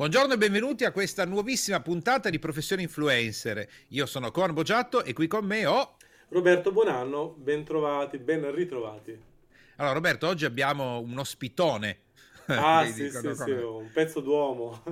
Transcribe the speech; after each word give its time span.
Buongiorno 0.00 0.32
e 0.32 0.38
benvenuti 0.38 0.86
a 0.86 0.92
questa 0.92 1.26
nuovissima 1.26 1.80
puntata 1.80 2.30
di 2.30 2.38
Professione 2.38 2.80
Influencer. 2.80 3.68
Io 3.88 4.06
sono 4.06 4.30
Con 4.30 4.54
Boggiatto 4.54 5.04
e 5.04 5.12
qui 5.12 5.26
con 5.26 5.44
me 5.44 5.66
ho 5.66 5.96
Roberto 6.28 6.72
Buonanno, 6.72 7.34
ben 7.36 7.64
trovati, 7.64 8.16
ben 8.16 8.50
ritrovati. 8.50 9.14
Allora 9.76 9.92
Roberto, 9.92 10.26
oggi 10.26 10.46
abbiamo 10.46 11.00
un 11.00 11.18
ospitone. 11.18 11.98
Ah 12.56 12.86
sì, 12.86 13.10
sì, 13.10 13.34
sì, 13.34 13.50
un 13.50 13.90
pezzo 13.92 14.20
d'uomo. 14.20 14.82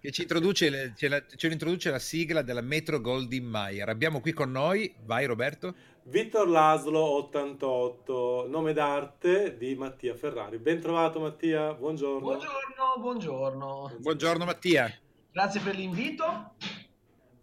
che 0.00 0.10
ci 0.10 0.22
introduce, 0.22 0.92
ce, 0.96 1.08
la, 1.08 1.22
ce 1.26 1.46
introduce 1.46 1.90
la 1.90 1.98
sigla 1.98 2.42
della 2.42 2.60
Metro 2.60 3.00
Goldwyn 3.00 3.44
Mayer. 3.44 3.88
Abbiamo 3.88 4.20
qui 4.20 4.32
con 4.32 4.50
noi, 4.50 4.94
vai 5.04 5.26
Roberto? 5.26 5.74
Vittor 6.04 6.48
Laslo 6.48 7.00
88, 7.00 8.46
nome 8.48 8.72
d'arte 8.72 9.56
di 9.56 9.74
Mattia 9.74 10.14
Ferrari. 10.14 10.58
Ben 10.58 10.80
trovato 10.80 11.18
Mattia, 11.18 11.72
buongiorno. 11.74 12.20
Buongiorno, 12.20 12.94
buongiorno. 12.98 13.96
Buongiorno 13.98 14.44
Mattia. 14.44 14.92
Grazie 15.32 15.60
per 15.60 15.74
l'invito. 15.74 16.54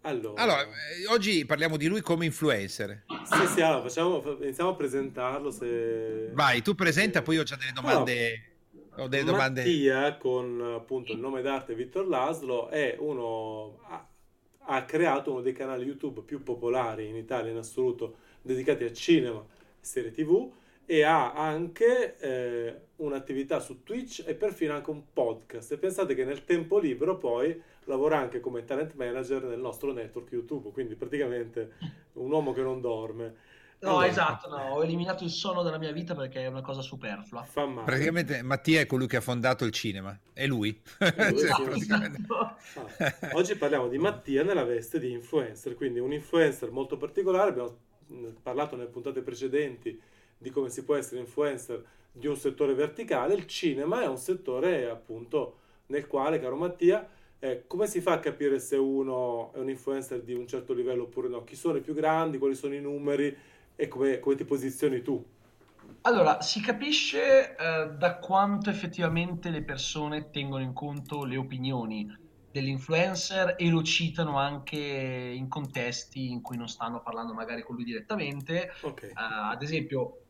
Allora, 0.06 0.42
allora 0.42 0.62
eh, 0.62 1.06
oggi 1.08 1.46
parliamo 1.46 1.76
di 1.76 1.86
lui 1.86 2.00
come 2.00 2.26
influencer. 2.26 3.04
Sì, 3.24 3.46
sì, 3.48 3.60
allora, 3.62 3.82
facciamo, 3.82 4.22
iniziamo 4.40 4.70
a 4.70 4.74
presentarlo. 4.74 5.50
Se... 5.50 6.30
Vai, 6.32 6.62
tu 6.62 6.74
presenta, 6.74 7.22
poi 7.22 7.38
ho 7.38 7.42
già 7.42 7.56
delle 7.56 7.72
domande. 7.72 8.12
Allora, 8.12 8.53
ho 8.96 9.08
delle 9.08 9.24
domande. 9.24 9.62
Mattia, 9.62 10.16
con 10.16 10.60
appunto 10.74 11.12
il 11.12 11.18
nome 11.18 11.42
d'arte 11.42 11.74
Vittor 11.74 12.06
Laslo, 12.06 12.68
è 12.68 12.96
uno. 12.98 13.78
Ha, 13.88 14.08
ha 14.66 14.84
creato 14.84 15.30
uno 15.30 15.42
dei 15.42 15.52
canali 15.52 15.84
YouTube 15.84 16.22
più 16.22 16.42
popolari 16.42 17.06
in 17.06 17.16
Italia 17.16 17.50
in 17.50 17.58
assoluto 17.58 18.16
dedicati 18.40 18.84
a 18.84 18.92
cinema 18.92 19.40
e 19.40 19.84
serie 19.84 20.10
tv 20.10 20.50
e 20.86 21.02
ha 21.02 21.32
anche 21.32 22.16
eh, 22.18 22.80
un'attività 22.96 23.58
su 23.58 23.82
Twitch 23.82 24.22
e 24.26 24.34
perfino 24.34 24.74
anche 24.74 24.90
un 24.90 25.02
podcast. 25.12 25.72
E 25.72 25.78
pensate 25.78 26.14
che 26.14 26.24
nel 26.24 26.44
tempo 26.44 26.78
libero 26.78 27.16
poi 27.16 27.60
lavora 27.84 28.18
anche 28.18 28.40
come 28.40 28.64
talent 28.64 28.94
manager 28.94 29.44
nel 29.44 29.60
nostro 29.60 29.92
network 29.92 30.30
YouTube, 30.32 30.70
quindi 30.72 30.94
praticamente 30.94 31.72
un 32.14 32.30
uomo 32.30 32.52
che 32.52 32.62
non 32.62 32.80
dorme. 32.80 33.52
No, 33.84 33.98
allora, 33.98 34.06
esatto, 34.06 34.48
no, 34.48 34.56
ho 34.56 34.82
eliminato 34.82 35.24
il 35.24 35.30
sonno 35.30 35.62
dalla 35.62 35.76
mia 35.76 35.92
vita 35.92 36.14
perché 36.14 36.40
è 36.40 36.46
una 36.46 36.62
cosa 36.62 36.80
superflua. 36.80 37.44
Fa 37.44 37.66
male. 37.66 37.84
Praticamente 37.84 38.42
Mattia 38.42 38.80
è 38.80 38.86
colui 38.86 39.06
che 39.06 39.16
ha 39.16 39.20
fondato 39.20 39.66
il 39.66 39.72
cinema, 39.72 40.18
è 40.32 40.46
lui. 40.46 40.80
È 40.98 41.30
lui 41.30 41.38
cioè, 41.46 41.68
esatto. 41.74 42.34
ah, 42.34 42.56
oggi 43.36 43.56
parliamo 43.56 43.88
di 43.88 43.98
Mattia 43.98 44.42
nella 44.42 44.64
veste 44.64 44.98
di 44.98 45.10
influencer, 45.12 45.74
quindi 45.74 45.98
un 45.98 46.12
influencer 46.12 46.70
molto 46.70 46.96
particolare, 46.96 47.50
abbiamo 47.50 47.76
parlato 48.42 48.74
nelle 48.74 48.88
puntate 48.88 49.20
precedenti 49.20 50.00
di 50.38 50.50
come 50.50 50.70
si 50.70 50.82
può 50.82 50.94
essere 50.94 51.20
influencer 51.20 51.84
di 52.10 52.26
un 52.26 52.36
settore 52.36 52.74
verticale, 52.74 53.34
il 53.34 53.46
cinema 53.46 54.02
è 54.02 54.06
un 54.06 54.18
settore 54.18 54.88
appunto 54.88 55.58
nel 55.86 56.06
quale, 56.06 56.40
caro 56.40 56.56
Mattia, 56.56 57.06
eh, 57.38 57.64
come 57.66 57.86
si 57.86 58.00
fa 58.00 58.12
a 58.12 58.18
capire 58.20 58.58
se 58.58 58.76
uno 58.76 59.52
è 59.52 59.58
un 59.58 59.68
influencer 59.68 60.22
di 60.22 60.32
un 60.32 60.46
certo 60.46 60.72
livello 60.72 61.02
oppure 61.02 61.28
no? 61.28 61.44
Chi 61.44 61.56
sono 61.56 61.76
i 61.76 61.82
più 61.82 61.92
grandi, 61.92 62.38
quali 62.38 62.54
sono 62.54 62.74
i 62.74 62.80
numeri 62.80 63.36
e 63.76 63.88
come, 63.88 64.18
come 64.20 64.34
ti 64.36 64.44
posizioni 64.44 65.02
tu? 65.02 65.24
Allora, 66.02 66.42
si 66.42 66.60
capisce 66.60 67.56
eh, 67.56 67.90
da 67.96 68.18
quanto 68.18 68.70
effettivamente 68.70 69.50
le 69.50 69.62
persone 69.62 70.30
tengono 70.30 70.62
in 70.62 70.72
conto 70.72 71.24
le 71.24 71.36
opinioni 71.36 72.22
dell'influencer 72.50 73.56
e 73.58 73.68
lo 73.68 73.82
citano 73.82 74.38
anche 74.38 74.78
in 74.78 75.48
contesti 75.48 76.30
in 76.30 76.40
cui 76.40 76.56
non 76.56 76.68
stanno 76.68 77.02
parlando 77.02 77.32
magari 77.32 77.62
con 77.62 77.74
lui 77.74 77.84
direttamente. 77.84 78.72
Okay. 78.80 79.10
Uh, 79.10 79.50
ad 79.50 79.62
esempio, 79.62 80.20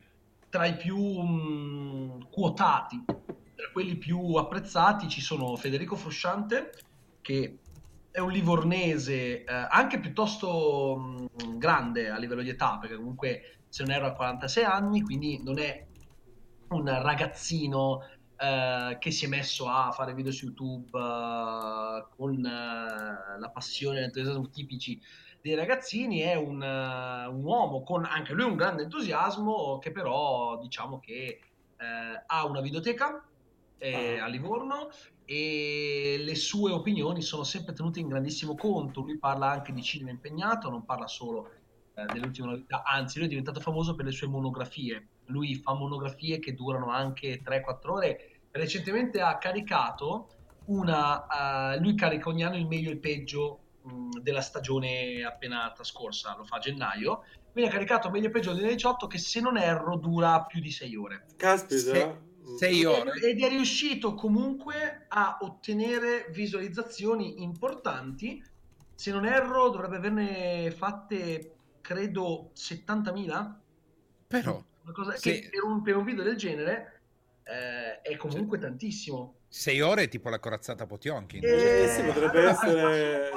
tra 0.48 0.64
i 0.64 0.76
più 0.76 0.96
um, 0.96 2.30
quotati, 2.30 3.04
tra 3.06 3.68
quelli 3.72 3.96
più 3.96 4.34
apprezzati, 4.34 5.08
ci 5.08 5.20
sono 5.20 5.54
Federico 5.56 5.96
Frusciante, 5.96 6.70
che 7.20 7.58
è 8.14 8.20
un 8.20 8.30
livornese 8.30 9.42
eh, 9.42 9.44
anche 9.46 9.98
piuttosto 9.98 10.96
mh, 10.96 11.58
grande 11.58 12.10
a 12.10 12.16
livello 12.16 12.42
di 12.42 12.50
età, 12.50 12.78
perché 12.78 12.94
comunque 12.94 13.56
se 13.68 13.82
non 13.82 13.92
erro 13.92 14.06
ha 14.06 14.12
46 14.12 14.62
anni, 14.62 15.02
quindi 15.02 15.42
non 15.42 15.58
è 15.58 15.84
un 16.68 16.84
ragazzino 17.02 18.06
eh, 18.36 18.98
che 19.00 19.10
si 19.10 19.24
è 19.24 19.28
messo 19.28 19.66
a 19.66 19.90
fare 19.90 20.14
video 20.14 20.30
su 20.30 20.44
YouTube 20.44 20.96
uh, 20.96 22.06
con 22.16 22.36
uh, 22.36 23.40
la 23.40 23.50
passione 23.52 23.98
e 23.98 24.00
l'entusiasmo 24.02 24.48
tipici 24.48 25.00
dei 25.40 25.56
ragazzini, 25.56 26.20
è 26.20 26.36
un, 26.36 26.62
un, 26.62 27.44
uomo 27.44 27.82
con 27.82 28.04
anche 28.04 28.32
lui 28.32 28.44
un 28.44 28.54
grande 28.54 28.84
entusiasmo 28.84 29.80
che 29.80 29.90
però 29.90 30.56
diciamo 30.58 31.00
che 31.00 31.40
ha 32.26 32.46
una 32.46 32.60
videoteca 32.62 33.06
ah. 33.06 34.24
a 34.24 34.26
Livorno 34.28 34.88
e 35.24 36.16
le 36.18 36.34
sue 36.34 36.70
opinioni 36.72 37.22
sono 37.22 37.44
sempre 37.44 37.72
tenute 37.72 38.00
in 38.00 38.08
grandissimo 38.08 38.54
conto. 38.54 39.00
Lui 39.00 39.18
parla 39.18 39.50
anche 39.50 39.72
di 39.72 39.82
cinema 39.82 40.10
impegnato, 40.10 40.70
non 40.70 40.84
parla 40.84 41.06
solo 41.06 41.50
eh, 41.94 42.04
delle 42.12 42.26
ultime 42.26 42.48
novità, 42.48 42.82
anzi 42.84 43.18
lui 43.18 43.26
è 43.26 43.30
diventato 43.30 43.60
famoso 43.60 43.94
per 43.94 44.04
le 44.04 44.12
sue 44.12 44.26
monografie 44.26 45.08
lui 45.26 45.54
fa 45.54 45.74
monografie 45.74 46.38
che 46.38 46.54
durano 46.54 46.90
anche 46.90 47.42
3-4 47.42 47.90
ore. 47.90 48.30
Recentemente 48.50 49.20
ha 49.20 49.38
caricato 49.38 50.28
una, 50.66 51.74
uh, 51.74 51.80
lui 51.80 51.94
carica 51.94 52.28
ogni 52.28 52.44
anno 52.44 52.56
il 52.56 52.66
meglio 52.66 52.90
e 52.90 52.94
il 52.94 53.00
peggio 53.00 53.58
mh, 53.82 54.20
della 54.20 54.40
stagione 54.40 55.24
appena 55.24 55.70
trascorsa, 55.74 56.36
lo 56.36 56.44
fa 56.44 56.56
a 56.56 56.60
gennaio. 56.60 57.24
Quindi 57.52 57.70
ha 57.70 57.72
caricato 57.72 58.10
meglio 58.10 58.28
e 58.28 58.30
peggio 58.30 58.50
del 58.50 58.58
2018 58.58 59.06
che 59.06 59.18
se 59.18 59.40
non 59.40 59.56
erro 59.56 59.96
dura 59.96 60.42
più 60.42 60.60
di 60.60 60.70
6 60.70 60.96
ore. 60.96 61.26
Caspita. 61.36 62.32
6 62.58 62.84
ore. 62.84 63.12
Ed 63.20 63.42
è 63.42 63.48
riuscito 63.48 64.14
comunque 64.14 65.06
a 65.08 65.38
ottenere 65.40 66.26
visualizzazioni 66.30 67.42
importanti. 67.42 68.42
Se 68.94 69.10
non 69.10 69.24
erro, 69.24 69.70
dovrebbe 69.70 69.96
averne 69.96 70.70
fatte, 70.70 71.54
credo, 71.80 72.50
70.000. 72.54 73.54
Però. 74.26 74.62
Una 74.82 74.92
cosa 74.92 75.16
sì. 75.16 75.40
che 75.40 75.48
per 75.50 75.64
un, 75.64 75.82
per 75.82 75.96
un, 75.96 76.04
video 76.04 76.22
del 76.22 76.36
genere 76.36 77.00
eh, 77.42 78.02
è 78.02 78.16
comunque 78.16 78.58
cioè, 78.58 78.68
tantissimo. 78.68 79.36
Sei 79.48 79.80
ore 79.80 80.08
tipo 80.08 80.28
la 80.28 80.38
corazzata 80.38 80.86
Potionkin. 80.86 81.40
Eh, 81.42 81.88
sì, 81.88 82.02
potrebbe 82.02 82.38
allora, 82.38 82.50
essere... 82.50 83.30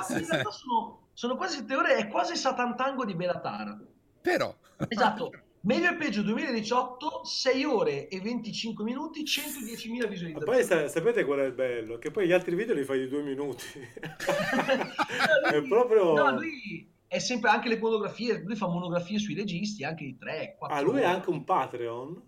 Sono, 0.50 1.08
sono, 1.14 1.36
quasi 1.38 1.58
sette 1.58 1.76
ore, 1.76 1.96
è 1.96 2.08
quasi 2.08 2.36
Satantango 2.36 3.06
di 3.06 3.16
Belatara. 3.16 3.80
Però... 4.22 4.54
Esatto. 4.90 5.32
Meglio 5.68 5.90
e 5.90 5.96
peggio 5.96 6.22
2018, 6.22 7.26
6 7.26 7.66
ore 7.66 8.08
e 8.08 8.22
25 8.22 8.86
minuti, 8.86 9.24
110.000 9.24 10.08
visualizzazioni. 10.08 10.34
Ma 10.36 10.40
poi 10.46 10.64
sa- 10.64 10.88
sapete 10.88 11.26
qual 11.26 11.40
è 11.40 11.44
il 11.44 11.52
bello? 11.52 11.98
Che 11.98 12.10
poi 12.10 12.26
gli 12.26 12.32
altri 12.32 12.56
video 12.56 12.74
li 12.74 12.86
fai 12.86 13.00
di 13.00 13.10
due 13.10 13.22
minuti. 13.22 13.66
no, 13.78 15.50
lui, 15.52 15.66
è 15.66 15.68
proprio... 15.68 16.14
No, 16.14 16.32
lui 16.32 16.90
è 17.06 17.20
sempre 17.20 17.50
anche 17.50 17.68
le 17.68 17.78
monografie, 17.80 18.44
lui 18.46 18.56
fa 18.56 18.68
monografie 18.68 19.20
sui 19.20 19.36
registi 19.36 19.84
anche 19.84 20.06
di 20.06 20.18
3, 20.18 20.56
4 20.58 20.78
Ah, 20.78 20.80
lui 20.80 21.04
ha 21.04 21.10
anche 21.10 21.30
un 21.30 21.44
Patreon? 21.44 22.22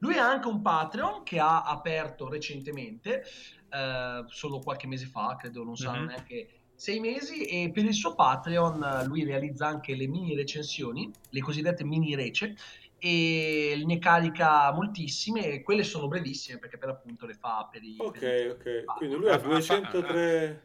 Lui 0.00 0.16
ha 0.16 0.28
anche 0.28 0.48
un 0.48 0.60
Patreon 0.60 1.22
che 1.22 1.38
ha 1.38 1.62
aperto 1.62 2.28
recentemente, 2.28 3.22
eh, 3.70 4.24
solo 4.26 4.58
qualche 4.58 4.88
mese 4.88 5.06
fa, 5.06 5.36
credo 5.38 5.62
non 5.62 5.76
saranno 5.76 5.98
mm-hmm. 5.98 6.08
neanche 6.08 6.48
sei 6.76 7.00
mesi, 7.00 7.44
e 7.44 7.70
per 7.72 7.84
il 7.84 7.94
suo 7.94 8.14
Patreon 8.14 9.04
lui 9.06 9.24
realizza 9.24 9.66
anche 9.66 9.94
le 9.94 10.06
mini 10.06 10.34
recensioni, 10.36 11.10
le 11.30 11.40
cosiddette 11.40 11.84
mini 11.84 12.14
rece, 12.14 12.54
e 12.98 13.82
ne 13.84 13.98
carica 13.98 14.72
moltissime 14.72 15.46
e 15.46 15.62
quelle 15.62 15.84
sono 15.84 16.08
brevissime 16.08 16.58
perché 16.58 16.78
per 16.78 16.88
appunto 16.88 17.26
le 17.26 17.34
fa 17.34 17.68
per 17.70 17.82
i... 17.82 17.96
Ok, 17.98 18.18
per 18.18 18.50
ok, 18.50 18.84
quindi 18.96 19.16
lui 19.16 19.30
ha 19.30 19.38
203... 19.38 20.64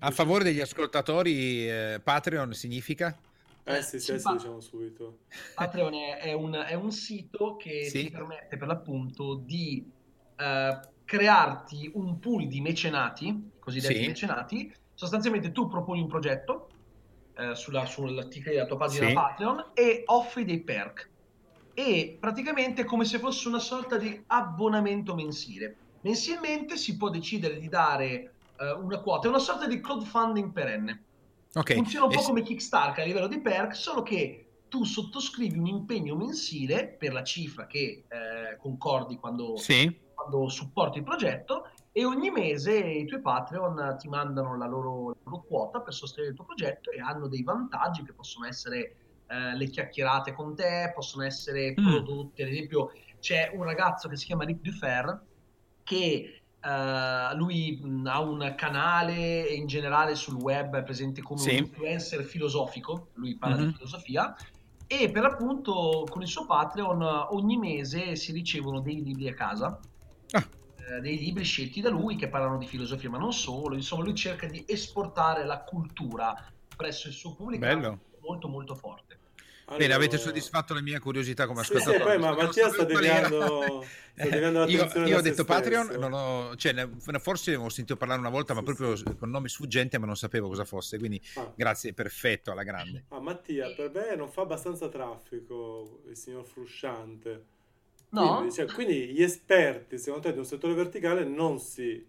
A 0.00 0.10
favore 0.10 0.44
degli 0.44 0.60
ascoltatori, 0.60 1.66
eh, 1.68 2.00
Patreon 2.02 2.52
significa? 2.52 3.18
Eh 3.64 3.82
sì, 3.82 3.98
sì, 3.98 4.18
sì, 4.18 4.32
diciamo 4.32 4.60
subito. 4.60 5.20
Patreon 5.54 5.94
è, 5.94 6.18
è, 6.18 6.32
un, 6.34 6.52
è 6.52 6.74
un, 6.74 6.92
sito 6.92 7.56
che 7.56 7.88
sì. 7.88 8.04
ti 8.04 8.10
permette 8.10 8.56
per 8.58 8.68
l'appunto 8.68 9.34
di 9.34 9.90
uh, 10.36 10.88
crearti 11.04 11.90
un 11.94 12.18
pool 12.18 12.46
di 12.46 12.60
mecenati, 12.60 13.52
cosiddetti 13.58 14.02
sì. 14.02 14.06
mecenati. 14.06 14.74
Sostanzialmente 14.96 15.52
tu 15.52 15.68
proponi 15.68 16.00
un 16.00 16.08
progetto 16.08 16.68
uh, 17.36 17.52
sulla, 17.52 17.84
sulla, 17.84 18.26
sulla, 18.30 18.64
tua 18.64 18.76
pagina 18.78 19.08
sì. 19.08 19.12
Patreon 19.12 19.70
e 19.74 20.02
offri 20.06 20.46
dei 20.46 20.60
perk. 20.60 21.10
E 21.74 22.16
praticamente 22.18 22.82
è 22.82 22.84
come 22.86 23.04
se 23.04 23.18
fosse 23.18 23.46
una 23.46 23.58
sorta 23.58 23.98
di 23.98 24.24
abbonamento 24.28 25.14
mensile. 25.14 25.76
Mensilmente 26.00 26.78
si 26.78 26.96
può 26.96 27.10
decidere 27.10 27.58
di 27.58 27.68
dare 27.68 28.32
uh, 28.58 28.82
una 28.82 29.00
quota, 29.00 29.26
è 29.26 29.28
una 29.28 29.38
sorta 29.38 29.66
di 29.66 29.78
crowdfunding 29.80 30.50
perenne. 30.50 31.02
Okay. 31.52 31.76
Funziona 31.76 32.06
un 32.06 32.12
po' 32.12 32.22
come 32.22 32.40
Kickstarter 32.40 33.04
a 33.04 33.06
livello 33.06 33.26
di 33.26 33.38
perk, 33.38 33.76
solo 33.76 34.02
che 34.02 34.46
tu 34.68 34.84
sottoscrivi 34.84 35.58
un 35.58 35.66
impegno 35.66 36.16
mensile 36.16 36.86
per 36.86 37.12
la 37.12 37.22
cifra 37.22 37.66
che 37.66 38.04
eh, 38.08 38.56
concordi 38.58 39.16
quando, 39.16 39.56
sì. 39.56 39.94
quando, 40.14 40.48
supporti 40.48 40.98
il 40.98 41.04
progetto 41.04 41.70
e 41.98 42.04
ogni 42.04 42.28
mese 42.28 42.76
i 42.78 43.06
tuoi 43.06 43.22
Patreon 43.22 43.96
ti 43.98 44.06
mandano 44.06 44.54
la 44.58 44.66
loro, 44.66 45.08
la 45.08 45.16
loro, 45.24 45.44
quota 45.48 45.80
per 45.80 45.94
sostenere 45.94 46.32
il 46.32 46.36
tuo 46.36 46.44
progetto 46.44 46.90
e 46.90 47.00
hanno 47.00 47.26
dei 47.26 47.42
vantaggi 47.42 48.02
che 48.02 48.12
possono 48.12 48.46
essere 48.46 48.96
eh, 49.26 49.56
le 49.56 49.66
chiacchierate 49.70 50.34
con 50.34 50.54
te, 50.54 50.92
possono 50.94 51.24
essere 51.24 51.70
mm. 51.70 51.88
prodotti, 51.88 52.42
ad 52.42 52.48
esempio 52.48 52.92
c'è 53.18 53.50
un 53.54 53.62
ragazzo 53.62 54.10
che 54.10 54.16
si 54.16 54.26
chiama 54.26 54.44
Rick 54.44 54.60
Dufer 54.60 55.22
che 55.82 56.40
Uh, 56.66 57.36
lui 57.36 57.78
mh, 57.80 58.06
ha 58.08 58.20
un 58.20 58.54
canale 58.56 59.42
in 59.42 59.68
generale 59.68 60.16
sul 60.16 60.34
web 60.34 60.74
è 60.74 60.82
presente 60.82 61.22
come 61.22 61.38
sì. 61.38 61.50
un 61.50 61.56
influencer 61.58 62.24
filosofico, 62.24 63.10
lui 63.12 63.36
parla 63.36 63.58
mm-hmm. 63.58 63.66
di 63.66 63.74
filosofia 63.74 64.34
e 64.88 65.08
per 65.12 65.24
appunto 65.26 66.04
con 66.10 66.22
il 66.22 66.26
suo 66.26 66.44
Patreon 66.44 67.28
ogni 67.30 67.56
mese 67.56 68.16
si 68.16 68.32
ricevono 68.32 68.80
dei 68.80 69.00
libri 69.00 69.28
a 69.28 69.34
casa. 69.34 69.78
Eh, 70.88 71.00
dei 71.00 71.18
libri 71.18 71.42
scelti 71.42 71.80
da 71.80 71.90
lui 71.90 72.14
che 72.14 72.28
parlano 72.28 72.58
di 72.58 72.66
filosofia, 72.66 73.10
ma 73.10 73.18
non 73.18 73.32
solo. 73.32 73.74
Insomma, 73.74 74.04
lui 74.04 74.14
cerca 74.14 74.46
di 74.46 74.64
esportare 74.68 75.44
la 75.44 75.60
cultura 75.60 76.34
presso 76.76 77.08
il 77.08 77.14
suo 77.14 77.34
pubblico 77.34 77.64
Bello. 77.64 78.00
molto 78.20 78.46
molto 78.46 78.74
forte. 78.76 79.18
Allora... 79.68 79.82
Bene, 79.82 79.94
avete 79.94 80.16
soddisfatto 80.16 80.74
la 80.74 80.80
mia 80.80 81.00
curiosità 81.00 81.48
come 81.48 81.62
ascoltatore. 81.62 81.96
Sì, 81.96 82.02
sì, 82.02 82.08
poi, 82.08 82.18
ma 82.20 82.36
Mattia 82.36 82.68
sta 82.68 82.84
deviando, 82.86 83.84
io, 84.68 85.04
io 85.04 85.18
ho 85.18 85.20
detto 85.20 85.44
Patreon, 85.44 85.96
non 85.98 86.12
ho, 86.12 86.54
cioè, 86.54 86.88
forse 87.18 87.56
ho 87.56 87.68
sentito 87.68 87.96
parlare 87.96 88.20
una 88.20 88.30
volta, 88.30 88.52
sì, 88.52 88.60
ma 88.60 88.64
proprio 88.64 88.94
sì. 88.94 89.02
con 89.18 89.28
nome 89.28 89.48
sfuggente, 89.48 89.98
ma 89.98 90.06
non 90.06 90.14
sapevo 90.14 90.46
cosa 90.46 90.64
fosse. 90.64 90.98
Quindi 90.98 91.20
ah. 91.34 91.52
grazie, 91.56 91.92
perfetto, 91.94 92.52
alla 92.52 92.62
grande. 92.62 93.06
Ah, 93.08 93.18
Mattia, 93.18 93.74
per 93.74 93.90
me 93.92 94.14
non 94.14 94.28
fa 94.28 94.42
abbastanza 94.42 94.88
traffico 94.88 96.02
il 96.06 96.16
signor 96.16 96.44
Frusciante. 96.44 97.54
No? 98.20 98.36
Quindi, 98.36 98.54
cioè, 98.54 98.66
quindi 98.66 99.06
gli 99.08 99.22
esperti, 99.22 99.98
secondo 99.98 100.26
te, 100.26 100.32
di 100.32 100.38
un 100.38 100.44
settore 100.44 100.74
verticale 100.74 101.24
non 101.24 101.58
si, 101.58 102.04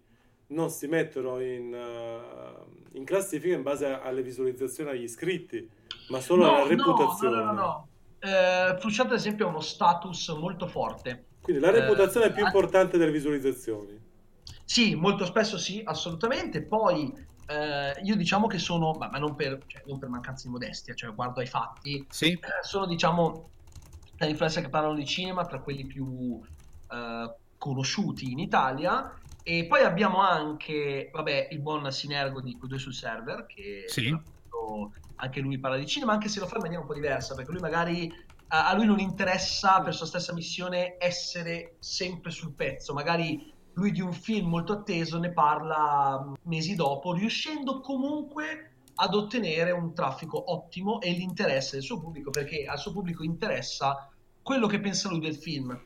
non 0.48 0.70
si 0.70 0.86
mettono 0.86 1.40
in, 1.40 1.72
uh, 1.72 2.96
in 2.96 3.04
classifica 3.04 3.54
in 3.54 3.62
base 3.62 3.86
alle 3.86 4.22
visualizzazioni 4.22 4.90
agli 4.90 5.02
iscritti 5.02 5.76
ma 6.08 6.20
solo 6.20 6.44
no, 6.44 6.52
la 6.52 6.66
reputazione. 6.66 7.36
No, 7.36 7.44
no, 7.44 7.52
no. 7.52 7.60
no. 7.60 7.88
Eh, 8.20 8.76
Frusciante, 8.78 9.14
ad 9.14 9.18
esempio, 9.18 9.46
ha 9.46 9.50
uno 9.50 9.60
status 9.60 10.28
molto 10.30 10.66
forte. 10.66 11.26
Quindi 11.40 11.62
la 11.62 11.70
reputazione 11.70 12.26
eh, 12.26 12.28
è 12.30 12.32
più 12.32 12.44
importante 12.44 12.98
delle 12.98 13.12
visualizzazioni. 13.12 14.06
Sì, 14.64 14.94
molto 14.94 15.24
spesso 15.24 15.56
sì, 15.56 15.80
assolutamente. 15.84 16.62
Poi 16.62 17.12
eh, 17.46 17.92
io 18.02 18.16
diciamo 18.16 18.46
che 18.46 18.58
sono, 18.58 18.92
ma, 18.92 19.08
ma 19.10 19.18
non, 19.18 19.34
per, 19.34 19.58
cioè, 19.66 19.82
non, 19.86 19.98
per, 19.98 20.08
mancanza 20.08 20.46
di 20.46 20.52
modestia, 20.52 20.94
cioè 20.94 21.14
guardo 21.14 21.40
ai 21.40 21.46
fatti, 21.46 22.04
sì. 22.10 22.32
Eh, 22.32 22.40
sono 22.62 22.86
diciamo 22.86 23.50
tra 24.18 24.26
influencer 24.26 24.64
che 24.64 24.68
parlano 24.68 24.96
di 24.96 25.06
cinema, 25.06 25.46
tra 25.46 25.60
quelli 25.60 25.86
più 25.86 26.40
eh, 26.90 27.34
conosciuti 27.56 28.32
in 28.32 28.40
Italia. 28.40 29.14
E 29.44 29.64
poi 29.66 29.82
abbiamo 29.82 30.20
anche, 30.20 31.08
vabbè, 31.12 31.48
il 31.52 31.60
buon 31.60 31.90
Sinergo 31.90 32.40
di 32.42 32.58
Q2 32.60 32.74
sul 32.74 32.92
server, 32.92 33.46
che 33.46 33.84
sì. 33.86 34.14
Anche 35.20 35.40
lui 35.40 35.58
parla 35.58 35.78
di 35.78 35.86
cinema, 35.86 36.12
anche 36.12 36.28
se 36.28 36.38
lo 36.38 36.46
fa 36.46 36.56
in 36.56 36.62
maniera 36.62 36.82
un 36.82 36.88
po' 36.88 36.94
diversa, 36.94 37.34
perché 37.34 37.50
lui 37.50 37.60
magari 37.60 38.12
a 38.48 38.74
lui 38.74 38.86
non 38.86 38.98
interessa 38.98 39.80
per 39.80 39.94
sua 39.94 40.06
stessa 40.06 40.32
missione 40.32 40.96
essere 40.98 41.76
sempre 41.78 42.30
sul 42.30 42.52
pezzo, 42.52 42.94
magari 42.94 43.52
lui 43.74 43.92
di 43.92 44.00
un 44.00 44.12
film 44.12 44.48
molto 44.48 44.72
atteso 44.72 45.18
ne 45.18 45.32
parla 45.32 46.32
mesi 46.42 46.74
dopo, 46.74 47.12
riuscendo 47.12 47.80
comunque 47.80 48.72
ad 49.00 49.14
ottenere 49.14 49.70
un 49.70 49.94
traffico 49.94 50.52
ottimo 50.52 51.00
e 51.00 51.12
l'interesse 51.12 51.76
del 51.76 51.84
suo 51.84 52.00
pubblico, 52.00 52.30
perché 52.30 52.64
al 52.64 52.78
suo 52.78 52.92
pubblico 52.92 53.22
interessa 53.22 54.10
quello 54.42 54.66
che 54.66 54.80
pensa 54.80 55.08
lui 55.08 55.20
del 55.20 55.36
film. 55.36 55.78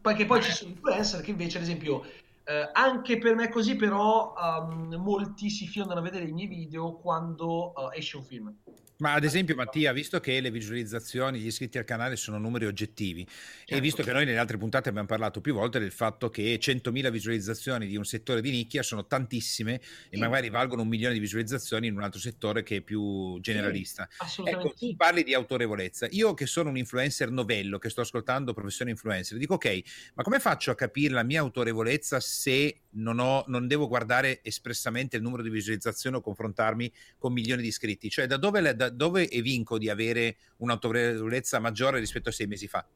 Perché 0.00 0.26
poi 0.26 0.42
ci 0.42 0.50
sono 0.50 0.70
influencer 0.70 1.22
che 1.22 1.30
invece, 1.30 1.56
ad 1.56 1.62
esempio, 1.62 2.02
eh, 2.44 2.68
anche 2.72 3.16
per 3.16 3.34
me 3.34 3.44
è 3.44 3.48
così, 3.48 3.76
però 3.76 4.34
um, 4.36 4.94
molti 4.96 5.48
si 5.48 5.66
fiondano 5.66 6.00
a 6.00 6.02
vedere 6.02 6.26
i 6.26 6.32
miei 6.32 6.46
video 6.46 6.92
quando 6.96 7.72
uh, 7.74 7.90
esce 7.92 8.18
un 8.18 8.24
film. 8.24 8.54
Ma 8.98 9.14
ad 9.14 9.24
esempio 9.24 9.56
Mattia, 9.56 9.92
visto 9.92 10.20
che 10.20 10.40
le 10.40 10.50
visualizzazioni, 10.50 11.40
gli 11.40 11.46
iscritti 11.46 11.78
al 11.78 11.84
canale 11.84 12.14
sono 12.14 12.38
numeri 12.38 12.66
oggettivi 12.66 13.26
certo. 13.26 13.74
e 13.74 13.80
visto 13.80 14.02
che 14.02 14.12
noi 14.12 14.24
nelle 14.24 14.38
altre 14.38 14.56
puntate 14.56 14.88
abbiamo 14.88 15.08
parlato 15.08 15.40
più 15.40 15.52
volte 15.52 15.80
del 15.80 15.90
fatto 15.90 16.30
che 16.30 16.58
100.000 16.60 17.10
visualizzazioni 17.10 17.86
di 17.86 17.96
un 17.96 18.04
settore 18.04 18.40
di 18.40 18.50
nicchia 18.50 18.82
sono 18.82 19.06
tantissime 19.06 19.80
sì. 19.82 20.08
e 20.10 20.18
magari 20.18 20.48
valgono 20.48 20.82
un 20.82 20.88
milione 20.88 21.14
di 21.14 21.20
visualizzazioni 21.20 21.88
in 21.88 21.96
un 21.96 22.02
altro 22.02 22.20
settore 22.20 22.62
che 22.62 22.76
è 22.76 22.80
più 22.82 23.38
generalista. 23.40 24.08
Sì, 24.26 24.42
ecco, 24.44 24.72
tu 24.78 24.94
parli 24.94 25.24
di 25.24 25.34
autorevolezza. 25.34 26.06
Io 26.10 26.34
che 26.34 26.46
sono 26.46 26.70
un 26.70 26.76
influencer 26.76 27.30
novello, 27.30 27.78
che 27.78 27.90
sto 27.90 28.02
ascoltando 28.02 28.54
professione 28.54 28.92
influencer, 28.92 29.38
dico 29.38 29.54
ok, 29.54 29.82
ma 30.14 30.22
come 30.22 30.38
faccio 30.38 30.70
a 30.70 30.74
capire 30.76 31.14
la 31.14 31.24
mia 31.24 31.40
autorevolezza 31.40 32.20
se 32.20 32.82
non, 32.90 33.18
ho, 33.18 33.44
non 33.48 33.66
devo 33.66 33.88
guardare 33.88 34.40
espressamente 34.42 35.16
il 35.16 35.22
numero 35.22 35.42
di 35.42 35.50
visualizzazioni 35.50 36.16
o 36.16 36.20
confrontarmi 36.20 36.92
con 37.18 37.32
milioni 37.32 37.62
di 37.62 37.68
iscritti? 37.68 38.08
Cioè 38.08 38.26
da 38.26 38.36
dove, 38.36 38.74
da 38.74 38.83
dove 38.90 39.30
evinco 39.30 39.78
di 39.78 39.88
avere 39.88 40.36
un'autorevolezza 40.58 41.58
maggiore 41.58 41.98
rispetto 41.98 42.28
a 42.28 42.32
sei 42.32 42.46
mesi 42.46 42.68
fa? 42.68 42.86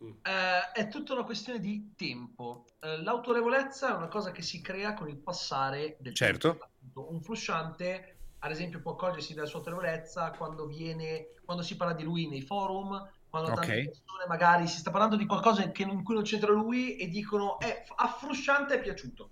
Uh, 0.00 0.72
è 0.72 0.88
tutta 0.88 1.12
una 1.12 1.24
questione 1.24 1.60
di 1.60 1.92
tempo. 1.94 2.64
Uh, 2.80 3.02
l'autorevolezza 3.02 3.92
è 3.92 3.96
una 3.96 4.08
cosa 4.08 4.32
che 4.32 4.40
si 4.40 4.62
crea 4.62 4.94
con 4.94 5.08
il 5.08 5.18
passare 5.18 5.96
del 6.00 6.14
certo. 6.14 6.58
tempo. 6.92 7.10
Un 7.10 7.20
frusciante, 7.20 8.16
ad 8.38 8.50
esempio, 8.50 8.80
può 8.80 8.92
accorgersi 8.92 9.34
della 9.34 9.46
sua 9.46 9.58
autorevolezza 9.58 10.30
quando, 10.30 10.66
viene, 10.66 11.34
quando 11.44 11.62
si 11.62 11.76
parla 11.76 11.92
di 11.92 12.02
lui 12.02 12.28
nei 12.28 12.40
forum, 12.40 13.10
quando 13.28 13.52
okay. 13.52 13.66
tante 13.66 13.90
persone 13.90 14.24
magari 14.26 14.66
si 14.66 14.78
sta 14.78 14.90
parlando 14.90 15.16
di 15.16 15.26
qualcosa 15.26 15.70
che, 15.70 15.82
in 15.82 16.02
cui 16.02 16.14
non 16.14 16.24
c'entra 16.24 16.50
lui 16.50 16.96
e 16.96 17.08
dicono 17.08 17.60
eh, 17.60 17.84
a 17.96 18.08
Frusciante 18.08 18.74
è 18.74 18.80
piaciuto. 18.80 19.30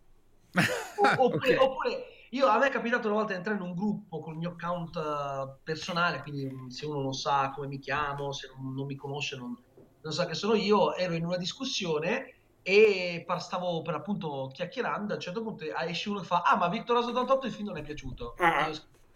O, 0.98 1.24
oppure, 1.24 1.56
okay. 1.56 1.56
oppure 1.56 2.04
io, 2.30 2.46
a 2.46 2.58
me 2.58 2.66
è 2.66 2.70
capitato 2.70 3.06
una 3.08 3.16
volta 3.16 3.32
di 3.32 3.38
entrare 3.38 3.58
in 3.58 3.64
un 3.64 3.74
gruppo 3.74 4.20
con 4.20 4.34
il 4.34 4.38
mio 4.38 4.50
account 4.50 4.96
uh, 4.96 5.56
personale, 5.62 6.20
quindi 6.22 6.44
mm, 6.44 6.66
se 6.68 6.84
uno 6.84 7.00
non 7.00 7.14
sa 7.14 7.50
come 7.54 7.68
mi 7.68 7.78
chiamo, 7.78 8.32
se 8.32 8.50
non, 8.54 8.74
non 8.74 8.86
mi 8.86 8.96
conosce, 8.96 9.36
non, 9.36 9.56
non, 10.02 10.12
sa 10.12 10.26
che 10.26 10.34
sono 10.34 10.54
io, 10.54 10.94
ero 10.94 11.14
in 11.14 11.24
una 11.24 11.38
discussione 11.38 12.34
e 12.62 13.24
stavo 13.38 13.80
per 13.80 13.94
appunto 13.94 14.50
chiacchierando, 14.52 15.12
a 15.12 15.16
un 15.16 15.22
certo 15.22 15.42
punto 15.42 15.64
esce 15.86 16.10
uno 16.10 16.20
e 16.20 16.24
fa, 16.24 16.42
ah 16.42 16.56
ma 16.56 16.68
Victor 16.68 16.98
88 16.98 17.46
il 17.46 17.52
film 17.52 17.68
non 17.68 17.78
è 17.78 17.82
piaciuto. 17.82 18.34
Ah. 18.38 18.70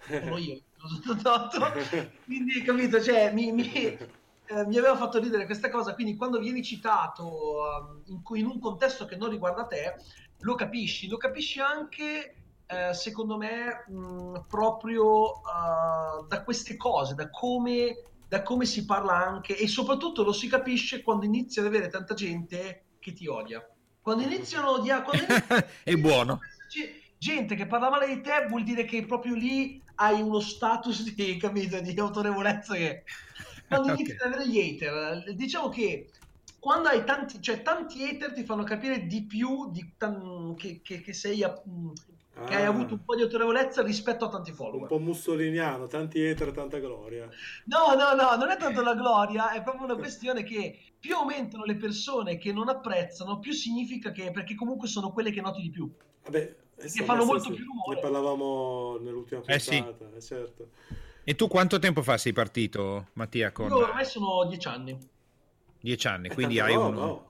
Sono 0.07 0.39
io, 0.39 0.61
88. 1.07 1.61
quindi 2.25 2.63
capito, 2.63 3.01
cioè 3.03 3.31
mi, 3.31 3.53
mi, 3.53 3.71
eh, 3.75 4.67
mi, 4.67 4.79
aveva 4.79 4.97
fatto 4.97 5.19
ridere 5.19 5.45
questa 5.45 5.69
cosa, 5.69 5.95
quindi 5.95 6.17
quando 6.17 6.39
vieni 6.39 6.63
citato 6.63 7.27
uh, 7.27 8.11
in, 8.11 8.23
in 8.39 8.47
un 8.47 8.59
contesto 8.59 9.05
che 9.05 9.17
non 9.17 9.29
riguarda 9.29 9.67
te, 9.67 9.97
lo 10.39 10.55
capisci, 10.55 11.09
lo 11.09 11.19
capisci 11.19 11.61
anche 11.61 12.42
eh, 12.73 12.95
secondo 12.95 13.37
me, 13.37 13.85
mh, 13.87 14.47
proprio 14.49 15.41
uh, 15.41 16.27
da 16.27 16.43
queste 16.43 16.77
cose, 16.77 17.15
da 17.15 17.29
come, 17.29 18.03
da 18.29 18.43
come 18.43 18.65
si 18.65 18.87
parla 18.87 19.15
anche 19.15 19.57
e 19.57 19.69
soprattutto 19.69 20.23
lo 20.23 20.33
si 20.33 20.49
capisce 20.49 21.03
quando 21.03 21.27
inizia 21.27 21.61
ad 21.61 21.69
avere 21.69 21.89
tanta 21.89 22.15
gente 22.15 22.85
che 22.99 23.13
ti 23.13 23.27
odia. 23.27 23.67
Quando 24.01 24.23
iniziano 24.23 24.69
a 24.69 24.71
odiare... 24.73 25.05
È 25.85 25.95
buono. 25.97 26.41
Gente 27.19 27.55
che 27.55 27.67
parla 27.67 27.91
male 27.91 28.09
di 28.09 28.21
te 28.21 28.47
vuol 28.49 28.65
dire 28.65 28.85
che 28.85 29.05
proprio 29.05 29.35
lì 29.35 29.81
hai 29.97 30.21
uno 30.21 30.41
status 30.41 31.03
di, 31.15 31.37
capito, 31.37 31.81
di 31.81 31.99
autorevolezza 31.99 32.75
che... 32.75 33.05
Quando 33.69 33.93
okay. 33.93 34.01
inizi 34.01 34.17
ad 34.17 34.33
avere 34.33 34.49
gli 34.49 34.59
hater, 34.59 35.35
diciamo 35.35 35.69
che 35.69 36.09
quando 36.63 36.89
hai 36.89 37.05
tanti, 37.05 37.43
cioè 37.43 37.61
tanti 37.61 38.05
hater 38.05 38.33
ti 38.33 38.45
fanno 38.45 38.63
capire 38.63 39.07
di 39.09 39.25
più 39.25 39.69
di, 39.73 39.95
che, 40.57 40.81
che, 40.81 41.01
che, 41.01 41.13
sei 41.13 41.43
ah. 42.35 42.45
che 42.45 42.55
hai 42.55 42.65
avuto 42.65 42.95
un 42.95 43.05
po' 43.05 43.15
di 43.15 43.23
autorevolezza 43.23 43.83
rispetto 43.83 44.27
a 44.27 44.29
tanti 44.29 44.53
follower. 44.53 44.83
Un 44.83 44.89
po' 44.89 44.99
mussoliniano, 44.99 45.87
tanti 45.87 46.21
ether, 46.21 46.53
tanta 46.53 46.79
gloria. 46.79 47.29
No, 47.65 47.95
no, 47.95 48.15
no, 48.15 48.37
non 48.37 48.51
è 48.51 48.57
tanto 48.57 48.83
la 48.83 48.95
gloria, 48.95 49.53
è 49.53 49.63
proprio 49.63 49.85
una 49.85 49.97
questione 49.97 50.43
che 50.43 50.79
più 50.99 51.15
aumentano 51.17 51.65
le 51.65 51.77
persone 51.77 52.39
che 52.39 52.53
non 52.53 52.69
apprezzano, 52.69 53.39
più 53.39 53.53
significa 53.53 54.13
che, 54.13 54.31
perché 54.31 54.55
comunque 54.55 54.89
sono 54.89 55.13
quelle 55.13 55.31
che 55.31 55.41
noti 55.41 55.63
di 55.63 55.71
più. 55.71 55.91
Vabbè, 56.25 56.57
che 56.77 57.05
fanno 57.05 57.25
molto 57.25 57.51
sì, 57.51 57.55
più 57.55 57.65
rumore. 57.65 57.97
Ne 57.97 58.01
parlavamo 58.01 58.99
nell'ultima 59.01 59.41
puntata, 59.41 59.57
eh 59.57 59.61
sì. 59.61 59.77
eh, 59.77 60.21
certo. 60.21 60.69
E 61.25 61.35
tu 61.35 61.47
quanto 61.47 61.79
tempo 61.79 62.03
fa 62.03 62.19
sei 62.19 62.33
partito, 62.33 63.09
Mattia? 63.15 63.53
Con... 63.53 63.69
Io 63.69 63.79
ormai 63.79 64.05
sono 64.05 64.45
dieci 64.49 64.67
anni. 64.67 64.99
Dieci 65.81 66.07
anni, 66.07 66.29
quindi 66.29 66.61
hai 66.61 66.75
un, 66.75 67.21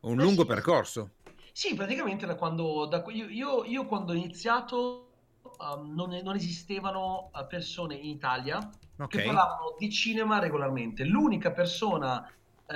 un 0.00 0.16
lungo 0.16 0.42
sì. 0.42 0.46
percorso. 0.46 1.10
Sì, 1.56 1.72
praticamente 1.72 2.26
da 2.26 2.34
quando 2.34 2.84
da, 2.84 3.02
io, 3.08 3.30
io, 3.30 3.64
io, 3.64 3.86
quando 3.86 4.12
ho 4.12 4.14
iniziato 4.14 5.08
um, 5.56 5.94
non, 5.94 6.10
non, 6.22 6.36
esistevano 6.36 7.30
uh, 7.32 7.46
persone 7.46 7.94
in 7.94 8.10
Italia 8.10 8.58
okay. 8.58 9.06
che 9.08 9.22
parlavano 9.22 9.74
di 9.78 9.90
cinema 9.90 10.38
regolarmente. 10.38 11.04
L'unica 11.04 11.52
persona 11.52 12.30
uh, 12.66 12.72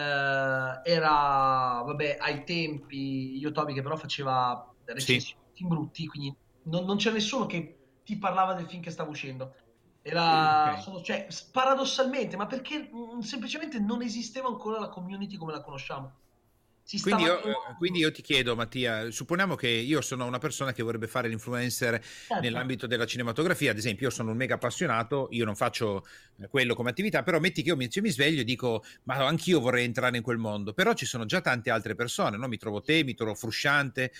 era, 0.82 1.82
vabbè, 1.84 2.16
ai 2.20 2.42
tempi, 2.44 3.36
Yotobi 3.36 3.74
che 3.74 3.82
però 3.82 3.96
faceva 3.96 4.66
recensioni 4.86 5.42
sì. 5.52 5.66
brutti, 5.66 6.06
quindi 6.06 6.34
non, 6.62 6.86
non, 6.86 6.96
c'era 6.96 7.16
nessuno 7.16 7.44
che 7.44 7.76
ti 8.02 8.16
parlava 8.16 8.54
del 8.54 8.66
film 8.66 8.80
che 8.80 8.90
stava 8.90 9.10
uscendo. 9.10 9.56
Era, 10.00 10.70
okay. 10.70 10.80
sono, 10.80 11.02
cioè, 11.02 11.26
paradossalmente, 11.52 12.38
ma 12.38 12.46
perché 12.46 12.88
mh, 12.90 13.16
mm, 13.16 13.18
semplicemente 13.18 13.78
non 13.78 14.00
esisteva 14.00 14.48
ancora 14.48 14.80
la 14.80 14.88
community 14.88 15.36
come 15.36 15.52
la 15.52 15.60
conosciamo. 15.60 16.14
Quindi 17.02 17.22
io, 17.22 17.42
eh, 17.42 17.54
quindi 17.78 17.98
io, 18.00 18.10
ti 18.10 18.20
chiedo, 18.20 18.56
Mattia, 18.56 19.10
supponiamo 19.10 19.54
che 19.54 19.68
io 19.68 20.00
sono 20.00 20.26
una 20.26 20.38
persona 20.38 20.72
che 20.72 20.82
vorrebbe 20.82 21.06
fare 21.06 21.28
l'influencer 21.28 22.00
certo. 22.00 22.42
nell'ambito 22.42 22.86
della 22.86 23.06
cinematografia, 23.06 23.70
ad 23.70 23.78
esempio, 23.78 24.08
io 24.08 24.12
sono 24.12 24.32
un 24.32 24.36
mega 24.36 24.54
appassionato, 24.54 25.28
io 25.30 25.44
non 25.44 25.54
faccio 25.54 26.04
eh, 26.40 26.48
quello 26.48 26.74
come 26.74 26.90
attività, 26.90 27.22
però 27.22 27.38
metti 27.38 27.62
che 27.62 27.68
io 27.68 27.76
mi, 27.76 27.88
mi 27.92 28.10
sveglio 28.10 28.40
e 28.40 28.44
dico, 28.44 28.82
ma 29.04 29.24
anch'io 29.24 29.60
vorrei 29.60 29.84
entrare 29.84 30.16
in 30.16 30.22
quel 30.22 30.38
mondo, 30.38 30.72
però 30.72 30.92
ci 30.94 31.06
sono 31.06 31.26
già 31.26 31.40
tante 31.40 31.70
altre 31.70 31.94
persone, 31.94 32.36
no? 32.36 32.48
mi 32.48 32.56
trovo 32.56 32.80
te, 32.80 33.04
mi 33.04 33.14
trovo 33.14 33.34
Frusciante, 33.34 34.12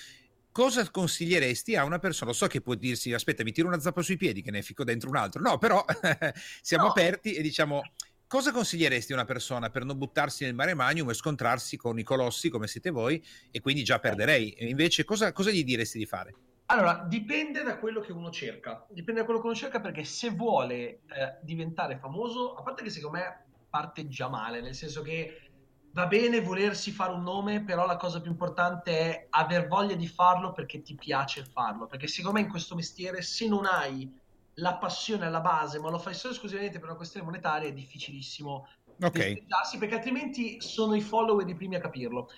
cosa 0.53 0.89
consiglieresti 0.91 1.77
a 1.77 1.85
una 1.85 1.99
persona? 1.99 2.33
So 2.33 2.47
che 2.47 2.61
può 2.61 2.75
dirsi, 2.75 3.13
aspetta, 3.13 3.43
mi 3.43 3.53
tiro 3.53 3.69
una 3.69 3.81
zappa 3.81 4.03
sui 4.03 4.17
piedi 4.17 4.43
che 4.43 4.51
ne 4.51 4.63
fico 4.63 4.85
dentro 4.85 5.09
un 5.09 5.17
altro. 5.17 5.41
No, 5.41 5.59
però 5.59 5.85
siamo 6.63 6.85
no. 6.85 6.91
aperti 6.91 7.35
e 7.35 7.43
diciamo, 7.43 7.83
cosa 8.31 8.53
consiglieresti 8.53 9.11
a 9.11 9.17
una 9.17 9.25
persona 9.25 9.71
per 9.71 9.85
non 9.85 9.99
buttarsi 9.99 10.45
nel 10.45 10.55
mare 10.55 10.73
magnum 10.73 11.11
e 11.11 11.15
scontrarsi 11.15 11.77
con 11.77 11.99
i 11.99 12.05
colossi 12.05 12.49
come 12.49 12.69
siete 12.69 12.91
voi 12.91 13.21
e 13.51 13.61
quindi 13.61 13.83
già 13.83 13.99
perderei? 13.99 14.55
Invece 14.69 15.03
cosa, 15.03 15.33
cosa 15.33 15.51
gli 15.51 15.65
diresti 15.65 15.99
di 15.99 16.07
fare? 16.07 16.35
Allora, 16.67 17.05
dipende 17.09 17.65
da 17.65 17.77
quello 17.77 17.99
che 17.99 18.13
uno 18.13 18.31
cerca. 18.31 18.87
Dipende 18.89 19.23
da 19.23 19.27
quello 19.27 19.41
che 19.41 19.47
uno 19.47 19.57
cerca 19.57 19.81
perché 19.81 20.05
se 20.05 20.31
vuole 20.31 20.77
eh, 20.77 21.01
diventare 21.43 21.99
famoso, 21.99 22.55
a 22.55 22.63
parte 22.63 22.85
che 22.85 22.91
secondo 22.91 23.19
me 23.19 23.47
parte 23.69 24.07
già 24.07 24.29
male, 24.29 24.61
nel 24.61 24.77
senso 24.77 25.03
che 25.03 25.51
va 25.91 26.07
bene 26.07 26.41
volersi 26.41 26.93
fare 26.93 27.11
un 27.11 27.25
nome, 27.25 27.65
però 27.65 27.85
la 27.85 27.97
cosa 27.97 28.21
più 28.21 28.31
importante 28.31 28.97
è 28.97 29.27
aver 29.31 29.67
voglia 29.67 29.97
di 29.97 30.07
farlo 30.07 30.53
perché 30.53 30.83
ti 30.83 30.95
piace 30.95 31.45
farlo. 31.45 31.89
Perché 31.89 32.07
secondo 32.07 32.39
me 32.39 32.45
in 32.45 32.51
questo 32.51 32.77
mestiere, 32.77 33.23
se 33.23 33.49
non 33.49 33.67
hai 33.67 34.20
la 34.61 34.77
passione 34.77 35.27
alla 35.27 35.41
base, 35.41 35.79
ma 35.79 35.91
lo 35.91 35.99
fai 35.99 36.15
solo 36.15 36.33
esclusivamente 36.33 36.79
per 36.79 36.89
una 36.89 36.97
questione 36.97 37.27
monetaria, 37.27 37.69
è 37.69 37.73
difficilissimo 37.73 38.67
okay. 39.01 39.45
perché 39.79 39.95
altrimenti 39.95 40.61
sono 40.61 40.95
i 40.95 41.01
follower 41.01 41.49
i 41.49 41.55
primi 41.55 41.77
a 41.77 41.81
capirlo. 41.81 42.29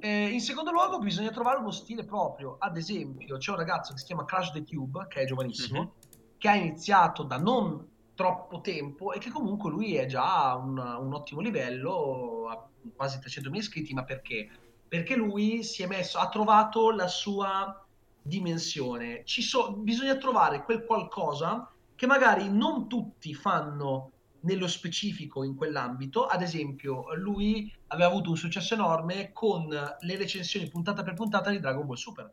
Eh, 0.00 0.28
in 0.28 0.40
secondo 0.40 0.70
luogo, 0.70 0.98
bisogna 0.98 1.30
trovare 1.30 1.58
uno 1.58 1.70
stile 1.70 2.04
proprio. 2.04 2.56
Ad 2.58 2.76
esempio, 2.76 3.36
c'è 3.36 3.50
un 3.50 3.56
ragazzo 3.56 3.92
che 3.92 3.98
si 3.98 4.06
chiama 4.06 4.24
Crash 4.24 4.52
the 4.52 4.64
Tube, 4.64 5.06
che 5.08 5.22
è 5.22 5.26
giovanissimo, 5.26 5.80
mm-hmm. 5.80 5.90
che 6.38 6.48
ha 6.48 6.54
iniziato 6.54 7.22
da 7.24 7.36
non 7.38 7.86
troppo 8.14 8.60
tempo 8.60 9.12
e 9.12 9.18
che 9.18 9.30
comunque 9.30 9.70
lui 9.70 9.94
è 9.94 10.06
già 10.06 10.50
a 10.50 10.56
un, 10.56 10.78
un 10.78 11.14
ottimo 11.14 11.40
livello, 11.40 12.48
ha 12.48 12.68
quasi 12.94 13.18
300.000 13.18 13.54
iscritti, 13.54 13.94
ma 13.94 14.04
perché? 14.04 14.48
Perché 14.86 15.16
lui 15.16 15.62
si 15.62 15.82
è 15.82 15.86
messo, 15.86 16.18
ha 16.18 16.28
trovato 16.28 16.90
la 16.90 17.08
sua 17.08 17.86
dimensione. 18.22 19.22
So, 19.24 19.72
bisogna 19.72 20.16
trovare 20.16 20.62
quel 20.64 20.84
qualcosa 20.84 21.70
che 21.94 22.06
magari 22.06 22.48
non 22.48 22.88
tutti 22.88 23.34
fanno 23.34 24.12
nello 24.40 24.68
specifico 24.68 25.42
in 25.42 25.56
quell'ambito. 25.56 26.26
Ad 26.26 26.42
esempio, 26.42 27.14
lui 27.16 27.72
aveva 27.88 28.08
avuto 28.08 28.30
un 28.30 28.36
successo 28.36 28.74
enorme 28.74 29.32
con 29.32 29.68
le 29.68 30.16
recensioni 30.16 30.68
puntata 30.68 31.02
per 31.02 31.14
puntata 31.14 31.50
di 31.50 31.58
Dragon 31.58 31.86
Ball 31.86 31.96
Super. 31.96 32.32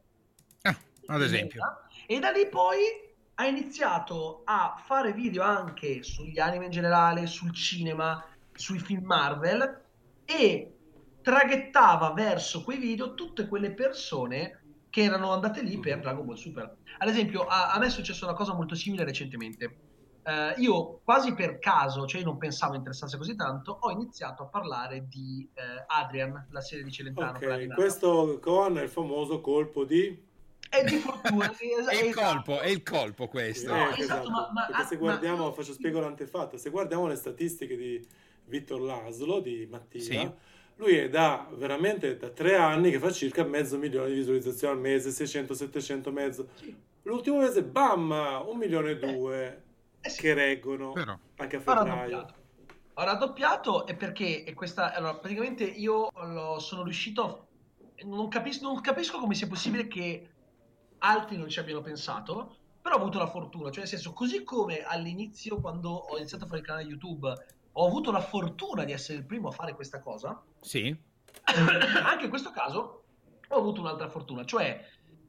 Ah, 0.62 0.78
ad 1.08 1.22
esempio. 1.22 1.62
E 2.06 2.20
da 2.20 2.30
lì 2.30 2.48
poi 2.48 2.78
ha 3.36 3.48
iniziato 3.48 4.42
a 4.46 4.82
fare 4.86 5.14
video 5.14 5.44
anche 5.44 6.04
sugli 6.04 6.40
anime 6.40 6.66
in 6.66 6.72
generale, 6.72 7.26
sul 7.26 7.54
cinema, 7.54 8.24
sui 8.54 8.80
film 8.80 9.04
Marvel 9.06 9.82
e 10.26 10.74
traghettava 11.22 12.14
verso 12.14 12.64
quei 12.64 12.78
video 12.78 13.14
tutte 13.14 13.48
quelle 13.48 13.74
persone 13.74 14.62
che 14.96 15.04
erano 15.04 15.34
andate 15.34 15.62
lì 15.62 15.78
per 15.78 16.00
Dragon 16.00 16.26
Ball 16.26 16.36
Super. 16.38 16.74
Ad 17.00 17.10
esempio, 17.10 17.44
a, 17.44 17.74
a 17.74 17.80
me 17.80 17.88
è 17.88 17.90
successa 17.90 18.24
una 18.24 18.34
cosa 18.34 18.54
molto 18.54 18.76
simile 18.76 19.04
recentemente. 19.04 19.76
Uh, 20.24 20.58
io 20.62 21.02
quasi 21.04 21.34
per 21.34 21.60
caso, 21.60 22.08
cioè 22.08 22.24
non 22.24 22.38
pensavo 22.38 22.76
interessasse 22.76 23.18
così 23.18 23.36
tanto, 23.36 23.78
ho 23.78 23.92
iniziato 23.92 24.44
a 24.44 24.46
parlare 24.46 25.06
di 25.10 25.46
uh, 25.54 25.84
Adrian, 25.88 26.48
la 26.50 26.62
serie 26.62 26.86
di 26.86 26.92
Celentano. 26.94 27.38
Ok, 27.38 27.74
questo 27.74 28.40
con 28.42 28.78
il 28.78 28.88
famoso 28.88 29.42
colpo 29.42 29.84
di 29.84 30.18
è 30.70 30.82
di 30.86 30.96
fortuna. 30.96 31.52
è, 31.92 32.02
il 32.02 32.16
colpo, 32.16 32.62
è 32.62 32.70
il 32.70 32.82
colpo 32.82 33.28
questo. 33.28 33.76
No, 33.76 33.94
eh, 33.94 34.00
esatto, 34.00 34.30
ma, 34.30 34.50
ma, 34.54 34.66
Perché 34.68 34.86
se 34.86 34.96
guardiamo, 34.96 35.48
ma... 35.48 35.52
faccio 35.52 35.74
spiego 35.74 36.00
l'antefatto, 36.00 36.56
se 36.56 36.70
guardiamo 36.70 37.06
le 37.08 37.16
statistiche 37.16 37.76
di 37.76 38.08
Vittor 38.46 38.80
Laslo, 38.80 39.42
di 39.42 39.68
Mattia, 39.70 40.00
sì. 40.00 40.32
Lui 40.78 40.98
è 40.98 41.10
da 41.10 41.48
veramente 41.54 42.18
da 42.18 42.30
tre 42.30 42.56
anni 42.56 42.92
che 42.92 43.00
fa 43.00 43.12
circa 43.12 43.44
mezzo 43.44 43.78
milione 43.78 44.10
di 44.10 44.16
visualizzazioni 44.16 44.74
al 44.74 44.80
mese, 44.80 45.10
600-700 45.10 46.12
mezzo. 46.12 46.48
Sì. 46.56 46.76
L'ultimo 47.04 47.40
mese, 47.40 47.64
bam, 47.64 48.44
un 48.46 48.58
milione 48.58 48.92
e 48.92 48.98
due 48.98 49.64
eh, 50.02 50.10
sì. 50.10 50.22
che 50.22 50.34
reggono 50.34 50.92
Però. 50.92 51.18
anche 51.38 51.56
a 51.56 51.60
febbraio. 51.60 52.26
Ho 52.98 53.04
raddoppiato 53.04 53.86
e 53.88 53.96
perché 53.96 54.44
e 54.44 54.54
questa, 54.54 54.94
allora, 54.94 55.16
praticamente 55.16 55.64
io 55.64 56.10
sono 56.60 56.84
riuscito, 56.84 57.48
non 58.04 58.28
capisco, 58.30 58.66
non 58.66 58.82
capisco 58.82 59.20
come 59.20 59.36
sia 59.36 59.48
possibile 59.48 59.88
che 59.88 60.30
altri 61.00 61.38
non 61.38 61.50
ci 61.50 61.60
abbiano 61.60 61.82
pensato, 61.82 62.56
però 62.82 62.96
ho 62.96 63.00
avuto 63.00 63.20
la 63.20 63.28
fortuna, 63.28 63.70
cioè 63.70 63.80
nel 63.80 63.88
senso, 63.88 64.14
così 64.14 64.44
come 64.44 64.84
all'inizio 64.84 65.60
quando 65.60 65.90
ho 65.90 66.18
iniziato 66.18 66.46
a 66.46 66.48
fare 66.48 66.60
il 66.60 66.66
canale 66.66 66.86
YouTube 66.86 67.34
ho 67.78 67.88
avuto 67.88 68.12
la 68.12 68.22
fortuna 68.22 68.84
di 68.84 68.92
essere 68.92 69.18
il 69.18 69.26
primo 69.26 69.50
a 69.50 69.52
fare 69.52 69.74
questa 69.74 70.00
cosa, 70.00 70.42
sì. 70.62 70.96
anche 71.44 72.24
in 72.24 72.30
questo 72.30 72.52
caso 72.52 73.04
ho 73.48 73.56
avuto 73.56 73.82
un'altra 73.82 74.10
fortuna, 74.10 74.46
cioè 74.46 74.82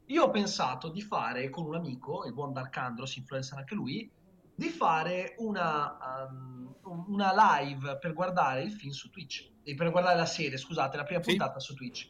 io 0.05 0.23
ho 0.23 0.29
pensato 0.29 0.89
di 0.89 1.01
fare 1.01 1.49
con 1.49 1.65
un 1.65 1.75
amico, 1.75 2.25
il 2.25 2.33
buon 2.33 2.53
Dark 2.53 2.75
Andros, 2.77 3.15
influencer 3.17 3.57
anche 3.57 3.75
lui, 3.75 4.09
di 4.55 4.69
fare 4.69 5.35
una, 5.39 6.27
um, 6.29 6.73
una 7.07 7.59
live 7.59 7.97
per 7.97 8.13
guardare 8.13 8.63
il 8.63 8.71
film 8.71 8.91
su 8.91 9.09
Twitch, 9.09 9.51
per 9.75 9.91
guardare 9.91 10.17
la 10.17 10.25
serie, 10.25 10.57
scusate, 10.57 10.95
la 10.95 11.03
prima 11.03 11.19
puntata 11.19 11.59
sì. 11.59 11.67
su 11.67 11.75
Twitch. 11.75 12.09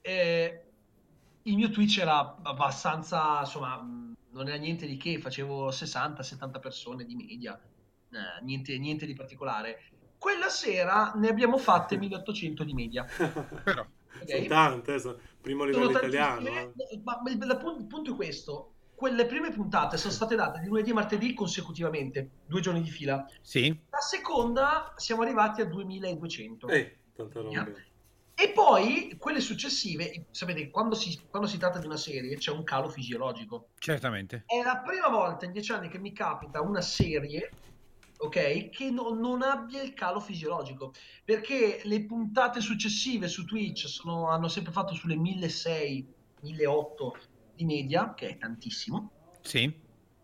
E 0.00 0.64
il 1.42 1.56
mio 1.56 1.70
Twitch 1.70 1.98
era 1.98 2.36
abbastanza, 2.42 3.38
insomma, 3.40 3.76
non 3.76 4.48
era 4.48 4.56
niente 4.56 4.86
di 4.86 4.96
che, 4.96 5.20
facevo 5.20 5.70
60-70 5.70 6.60
persone 6.60 7.04
di 7.04 7.14
media, 7.14 7.58
eh, 8.12 8.42
niente, 8.42 8.78
niente, 8.78 9.06
di 9.06 9.14
particolare. 9.14 9.84
Quella 10.18 10.48
sera 10.48 11.12
ne 11.16 11.28
abbiamo 11.28 11.58
fatte 11.58 11.96
1800 11.98 12.64
di 12.64 12.74
media. 12.74 13.04
Però, 13.04 13.86
okay? 14.20 14.36
Sono 14.36 14.46
tante, 14.46 14.98
sono 14.98 15.18
primo 15.40 15.64
livello 15.64 15.86
sono 15.86 15.98
italiano. 15.98 16.48
Eh. 16.48 16.72
Ma 17.02 17.20
il, 17.26 17.36
il 17.36 17.86
punto 17.88 18.12
è 18.12 18.14
questo, 18.14 18.72
quelle 18.94 19.26
prime 19.26 19.50
puntate 19.50 19.96
sono 19.96 20.12
state 20.12 20.36
date 20.36 20.60
di 20.60 20.68
lunedì 20.68 20.90
e 20.90 20.94
martedì 20.94 21.34
consecutivamente, 21.34 22.30
due 22.46 22.60
giorni 22.60 22.82
di 22.82 22.90
fila. 22.90 23.26
Sì. 23.40 23.76
La 23.90 23.98
seconda 23.98 24.94
siamo 24.96 25.22
arrivati 25.22 25.60
a 25.60 25.64
2200. 25.64 26.68
Eh, 26.68 26.98
tanta 27.14 27.40
roba. 27.40 27.66
E 28.34 28.48
poi 28.50 29.14
quelle 29.18 29.40
successive, 29.40 30.26
sapete, 30.30 30.70
quando 30.70 30.94
si, 30.94 31.20
quando 31.28 31.46
si, 31.48 31.58
tratta 31.58 31.78
di 31.78 31.86
una 31.86 31.96
serie 31.96 32.36
c'è 32.36 32.50
un 32.50 32.64
calo 32.64 32.88
fisiologico. 32.88 33.68
Certamente. 33.78 34.44
È 34.46 34.62
la 34.62 34.78
prima 34.78 35.08
volta 35.08 35.44
in 35.44 35.52
dieci 35.52 35.72
anni 35.72 35.88
che 35.88 35.98
mi 35.98 36.12
capita 36.12 36.60
una 36.60 36.80
serie, 36.80 37.50
ok, 38.22 38.70
che 38.70 38.90
no, 38.90 39.10
non 39.14 39.42
abbia 39.42 39.82
il 39.82 39.94
calo 39.94 40.20
fisiologico. 40.20 40.92
Perché 41.24 41.80
le 41.84 42.04
puntate 42.04 42.60
successive 42.60 43.26
su 43.28 43.44
Twitch 43.44 43.88
sono, 43.88 44.28
hanno 44.28 44.48
sempre 44.48 44.72
fatto 44.72 44.94
sulle 44.94 45.16
1600, 45.16 46.12
1800 46.40 47.30
di 47.54 47.64
media, 47.64 48.14
che 48.14 48.28
è 48.28 48.38
tantissimo. 48.38 49.10
Sì. 49.40 49.72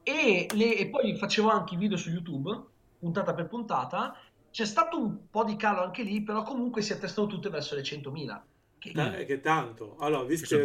E, 0.02 0.46
le, 0.54 0.76
e 0.76 0.88
poi 0.88 1.16
facevo 1.16 1.50
anche 1.50 1.74
i 1.74 1.78
video 1.78 1.96
su 1.96 2.10
YouTube, 2.10 2.50
puntata 2.98 3.34
per 3.34 3.48
puntata, 3.48 4.16
c'è 4.50 4.64
stato 4.64 4.98
un 4.98 5.28
po' 5.28 5.44
di 5.44 5.56
calo 5.56 5.82
anche 5.82 6.02
lì, 6.02 6.22
però 6.22 6.42
comunque 6.42 6.82
si 6.82 6.92
attestano 6.92 7.26
tutte 7.26 7.50
verso 7.50 7.74
le 7.74 7.82
100.000. 7.82 8.40
Che, 8.78 8.92
eh, 8.94 9.24
che 9.24 9.40
tanto. 9.40 9.96
Allora, 9.98 10.22
visto 10.22 10.56
che 10.56 10.62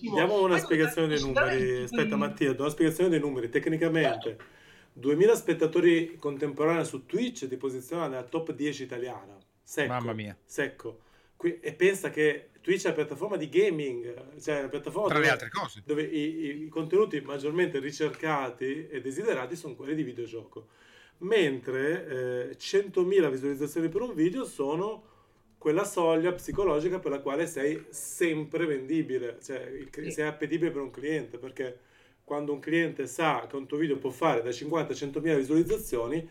diamo 0.00 0.42
una 0.42 0.58
spiegazione 0.58 1.06
dei 1.06 1.20
numeri. 1.20 1.82
Aspetta, 1.82 2.16
Mattia, 2.16 2.52
do 2.54 2.62
una 2.62 2.72
spiegazione 2.72 3.08
dei 3.08 3.20
numeri. 3.20 3.48
Tecnicamente, 3.48 4.36
2000 4.92 5.34
spettatori 5.34 6.16
contemporanei 6.18 6.84
su 6.84 7.06
Twitch 7.06 7.48
ti 7.48 7.56
posiziona 7.56 8.08
nella 8.08 8.24
top 8.24 8.52
10 8.52 8.82
italiana. 8.82 9.38
Secco, 9.62 9.92
Mamma 9.92 10.12
mia. 10.12 10.36
Secco. 10.44 11.00
Qui, 11.36 11.58
e 11.60 11.72
pensa 11.72 12.10
che 12.10 12.50
Twitch 12.60 12.84
è 12.84 12.86
una 12.86 12.94
piattaforma 12.94 13.36
di 13.36 13.48
gaming, 13.48 14.40
cioè 14.40 14.60
una 14.60 14.68
piattaforma 14.68 15.08
Tra 15.08 15.16
dove, 15.16 15.26
le 15.26 15.32
altre 15.32 15.48
cose. 15.48 15.82
dove 15.84 16.02
i, 16.02 16.64
i 16.64 16.68
contenuti 16.68 17.20
maggiormente 17.20 17.78
ricercati 17.80 18.86
e 18.88 19.00
desiderati 19.00 19.56
sono 19.56 19.74
quelli 19.74 19.94
di 19.94 20.02
videogioco 20.02 20.68
mentre 21.22 22.50
eh, 22.50 22.56
100.000 22.56 23.30
visualizzazioni 23.30 23.88
per 23.88 24.00
un 24.02 24.14
video 24.14 24.44
sono 24.44 25.10
quella 25.58 25.84
soglia 25.84 26.32
psicologica 26.32 26.98
per 26.98 27.12
la 27.12 27.20
quale 27.20 27.46
sei 27.46 27.86
sempre 27.90 28.66
vendibile, 28.66 29.38
cioè 29.40 29.86
sì. 29.90 30.10
sei 30.10 30.26
appetibile 30.26 30.72
per 30.72 30.80
un 30.80 30.90
cliente, 30.90 31.38
perché 31.38 31.78
quando 32.24 32.52
un 32.52 32.60
cliente 32.60 33.06
sa 33.06 33.46
che 33.48 33.56
un 33.56 33.66
tuo 33.66 33.78
video 33.78 33.98
può 33.98 34.10
fare 34.10 34.42
da 34.42 34.52
50 34.52 34.92
a 34.92 34.96
100.000 34.96 35.36
visualizzazioni, 35.36 36.28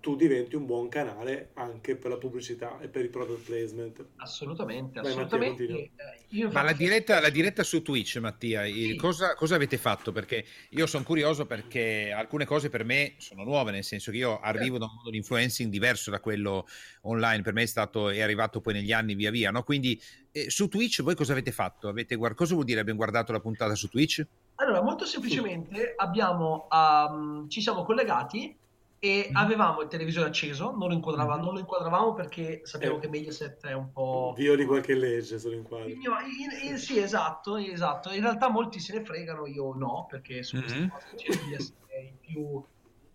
tu 0.00 0.14
diventi 0.14 0.54
un 0.54 0.64
buon 0.64 0.88
canale 0.88 1.50
anche 1.54 1.96
per 1.96 2.10
la 2.10 2.18
pubblicità 2.18 2.78
e 2.80 2.88
per 2.88 3.02
il 3.02 3.10
product 3.10 3.44
placement. 3.44 4.06
Assolutamente, 4.16 5.00
Vai, 5.00 5.10
assolutamente. 5.10 5.66
Mattia, 5.66 6.46
eh, 6.46 6.52
Ma 6.52 6.62
la 6.62 6.72
diretta, 6.72 7.20
la 7.20 7.30
diretta, 7.30 7.64
su 7.64 7.82
Twitch, 7.82 8.16
Mattia, 8.18 8.64
sì. 8.64 8.96
cosa, 8.96 9.34
cosa, 9.34 9.56
avete 9.56 9.76
fatto? 9.76 10.12
Perché 10.12 10.44
io 10.70 10.86
sono 10.86 11.02
curioso 11.02 11.46
perché 11.46 12.12
alcune 12.12 12.44
cose 12.44 12.68
per 12.68 12.84
me 12.84 13.14
sono 13.16 13.42
nuove, 13.42 13.72
nel 13.72 13.82
senso 13.82 14.10
che 14.12 14.18
io 14.18 14.38
arrivo 14.38 14.76
certo. 14.76 14.78
da 14.78 14.84
un 14.84 14.94
mondo 14.94 15.10
di 15.10 15.16
influencing 15.16 15.70
diverso 15.70 16.10
da 16.10 16.20
quello 16.20 16.66
online, 17.02 17.42
per 17.42 17.52
me 17.52 17.62
è 17.62 17.66
stato 17.66 18.08
è 18.08 18.20
arrivato 18.20 18.60
poi 18.60 18.74
negli 18.74 18.92
anni 18.92 19.14
via 19.14 19.30
via, 19.30 19.50
no? 19.50 19.64
Quindi 19.64 20.00
eh, 20.30 20.48
su 20.48 20.68
Twitch 20.68 21.02
voi 21.02 21.16
cosa 21.16 21.32
avete 21.32 21.50
fatto? 21.50 21.88
Avete, 21.88 22.16
cosa 22.16 22.54
vuol 22.54 22.66
dire 22.66 22.80
abbiamo 22.80 22.98
guardato 22.98 23.32
la 23.32 23.40
puntata 23.40 23.74
su 23.74 23.88
Twitch? 23.88 24.24
Allora, 24.60 24.82
molto 24.82 25.04
semplicemente 25.04 25.94
abbiamo, 25.96 26.66
um, 26.70 27.48
ci 27.48 27.60
siamo 27.60 27.84
collegati 27.84 28.56
e 29.00 29.28
mm. 29.30 29.36
avevamo 29.36 29.82
il 29.82 29.88
televisore 29.88 30.28
acceso, 30.28 30.74
non 30.76 30.88
lo, 30.88 30.94
inquadravamo, 30.94 31.40
mm. 31.40 31.44
non 31.44 31.54
lo 31.54 31.60
inquadravamo 31.60 32.14
perché 32.14 32.62
sappiamo 32.64 32.96
eh, 32.96 33.00
che 33.00 33.08
Mediaset 33.08 33.66
è 33.66 33.72
un 33.72 33.92
po'... 33.92 34.34
Violi 34.36 34.64
qualche 34.64 34.94
legge 34.94 35.38
se 35.38 35.48
lo 35.48 35.54
inquadri. 35.54 35.92
In, 35.92 36.70
in, 36.70 36.78
sì, 36.78 36.98
esatto, 36.98 37.56
esatto. 37.56 38.12
In 38.12 38.22
realtà 38.22 38.48
molti 38.48 38.80
se 38.80 38.98
ne 38.98 39.04
fregano, 39.04 39.46
io 39.46 39.72
no, 39.74 40.06
perché 40.08 40.42
su 40.42 40.58
queste 40.58 40.78
mm-hmm. 40.78 40.88
cose 40.88 41.06
cerco 41.16 41.44
di 41.44 41.54
essere 41.54 41.76
il 42.00 42.14
più 42.20 42.62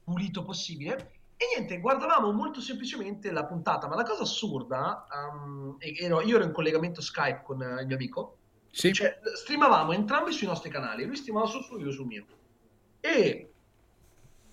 pulito 0.03 0.43
possibile. 0.43 1.11
E 1.35 1.45
niente, 1.57 1.79
guardavamo 1.79 2.31
molto 2.31 2.61
semplicemente 2.61 3.29
la 3.31 3.45
puntata, 3.45 3.87
ma 3.87 3.95
la 3.95 4.03
cosa 4.03 4.23
assurda, 4.23 5.05
um, 5.11 5.75
ero, 5.79 6.21
io 6.21 6.37
ero 6.37 6.45
in 6.45 6.53
collegamento 6.53 7.01
Skype 7.01 7.41
con 7.43 7.59
uh, 7.59 7.81
il 7.81 7.87
mio 7.87 7.95
amico, 7.95 8.37
sì. 8.71 8.93
cioè 8.93 9.19
streamavamo 9.35 9.91
entrambi 9.91 10.31
sui 10.31 10.47
nostri 10.47 10.69
canali, 10.69 11.03
lui 11.03 11.17
streamava 11.17 11.47
sul 11.47 11.63
suo, 11.63 11.79
io 11.79 11.91
sul 11.91 12.05
mio. 12.05 12.25
E 13.01 13.52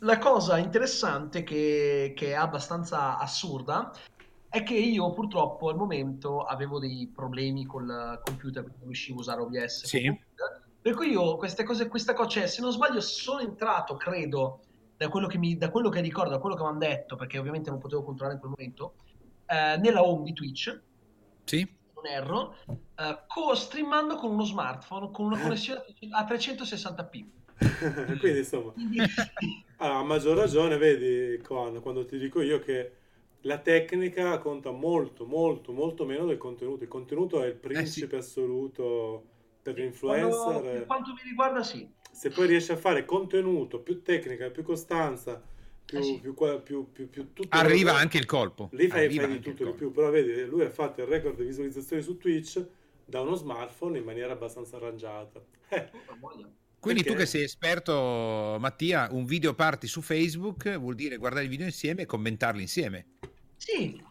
la 0.01 0.19
cosa 0.19 0.59
interessante 0.59 1.43
che, 1.43 2.13
che, 2.17 2.29
è 2.29 2.35
abbastanza 2.35 3.19
assurda 3.19 3.93
è 4.49 4.63
che 4.63 4.75
io 4.75 5.13
purtroppo 5.13 5.69
al 5.69 5.77
momento 5.77 6.43
avevo 6.43 6.79
dei 6.79 7.11
problemi 7.15 7.67
col 7.67 8.21
computer 8.25 8.65
non 8.65 8.85
riuscivo 8.85 9.19
a 9.19 9.21
usare 9.21 9.41
OBS. 9.41 9.85
Sì. 9.85 10.21
Per 10.83 10.95
cui 10.95 11.11
io 11.11 11.37
queste 11.37 11.63
cose, 11.63 11.89
questa 11.89 12.15
cosa, 12.15 12.29
cioè, 12.29 12.47
se 12.47 12.63
non 12.63 12.73
sbaglio, 12.73 13.01
sono 13.01 13.41
entrato, 13.41 13.97
credo, 13.97 14.61
da 14.97 15.09
quello 15.09 15.27
che, 15.27 15.39
mi, 15.39 15.57
da 15.57 15.71
quello 15.71 15.91
che 15.91 16.01
ricordo, 16.01 16.31
da 16.31 16.39
quello 16.39 16.57
che 16.57 16.63
mi 16.63 16.69
hanno 16.69 16.79
detto, 16.79 17.17
perché 17.17 17.39
ovviamente 17.39 17.71
non 17.71 17.79
potevo 17.79 18.03
controllare 18.03 18.35
in 18.35 18.41
quel 18.41 18.55
momento, 18.57 18.95
eh, 19.47 19.77
nella 19.79 20.03
home 20.03 20.25
di 20.25 20.33
Twitch. 20.33 20.81
Sì. 21.45 21.79
Non 21.95 22.07
erro, 22.07 22.57
eh, 22.67 23.25
co- 23.27 23.55
streamando 23.55 24.17
con 24.17 24.31
uno 24.31 24.45
smartphone 24.45 25.11
con 25.11 25.27
una 25.27 25.39
connessione 25.41 25.85
a 26.11 26.25
360p. 26.25 27.27
Quindi 28.19 28.39
insomma, 28.39 28.73
a 29.79 30.03
maggior 30.03 30.37
ragione, 30.37 30.77
vedi, 30.77 31.43
quando, 31.43 31.81
quando 31.81 32.07
ti 32.07 32.19
dico 32.19 32.41
io 32.41 32.59
che 32.59 32.93
la 33.43 33.59
tecnica 33.59 34.39
conta 34.39 34.71
molto, 34.71 35.25
molto, 35.25 35.73
molto 35.73 36.05
meno 36.05 36.27
del 36.27 36.39
contenuto. 36.39 36.83
Il 36.83 36.89
contenuto 36.89 37.43
è 37.43 37.47
il 37.47 37.55
principe 37.55 38.17
eh 38.17 38.23
sì. 38.23 38.29
assoluto 38.29 39.25
per 39.63 39.77
l'influencer. 39.77 40.63
Per 40.63 40.87
quanto 40.87 41.13
mi 41.13 41.21
riguarda, 41.25 41.63
sì. 41.63 41.89
Se 42.11 42.31
poi 42.31 42.47
riesci 42.47 42.73
a 42.73 42.77
fare 42.77 43.05
contenuto, 43.05 43.81
più 43.81 44.03
tecnica, 44.03 44.51
più 44.51 44.63
costanza, 44.63 45.43
più, 45.85 45.99
eh 45.99 46.03
sì. 46.03 46.19
più, 46.21 46.35
più, 46.63 46.93
più, 46.93 47.09
più 47.09 47.33
tutto 47.33 47.57
arriva 47.57 47.95
anche 47.95 48.19
il 48.19 48.27
colpo. 48.27 48.69
Lì 48.73 48.89
fai, 48.89 49.11
fai 49.15 49.29
di 49.29 49.41
tutto 49.41 49.65
di 49.65 49.73
più. 49.73 49.91
Però 49.91 50.11
vedi, 50.11 50.45
lui 50.45 50.63
ha 50.63 50.71
fatto 50.71 51.01
il 51.01 51.07
record 51.07 51.37
di 51.37 51.45
visualizzazioni 51.45 52.03
su 52.03 52.17
Twitch 52.17 52.65
da 53.05 53.21
uno 53.21 53.35
smartphone 53.35 53.99
in 53.99 54.05
maniera 54.05 54.33
abbastanza 54.33 54.77
arrangiata. 54.77 55.43
Eh. 55.69 55.91
Quindi 56.81 57.03
Perché? 57.03 57.17
tu 57.17 57.25
che 57.25 57.29
sei 57.29 57.43
esperto, 57.43 58.57
Mattia, 58.59 59.09
un 59.11 59.27
video 59.27 59.55
party 59.55 59.87
su 59.87 60.01
Facebook 60.01 60.79
vuol 60.79 60.95
dire 60.95 61.19
guardare 61.19 61.45
il 61.45 61.51
video 61.51 61.67
insieme 61.67 62.03
e 62.03 62.07
commentarli 62.07 62.63
insieme. 62.63 63.05
Sì, 63.59 64.03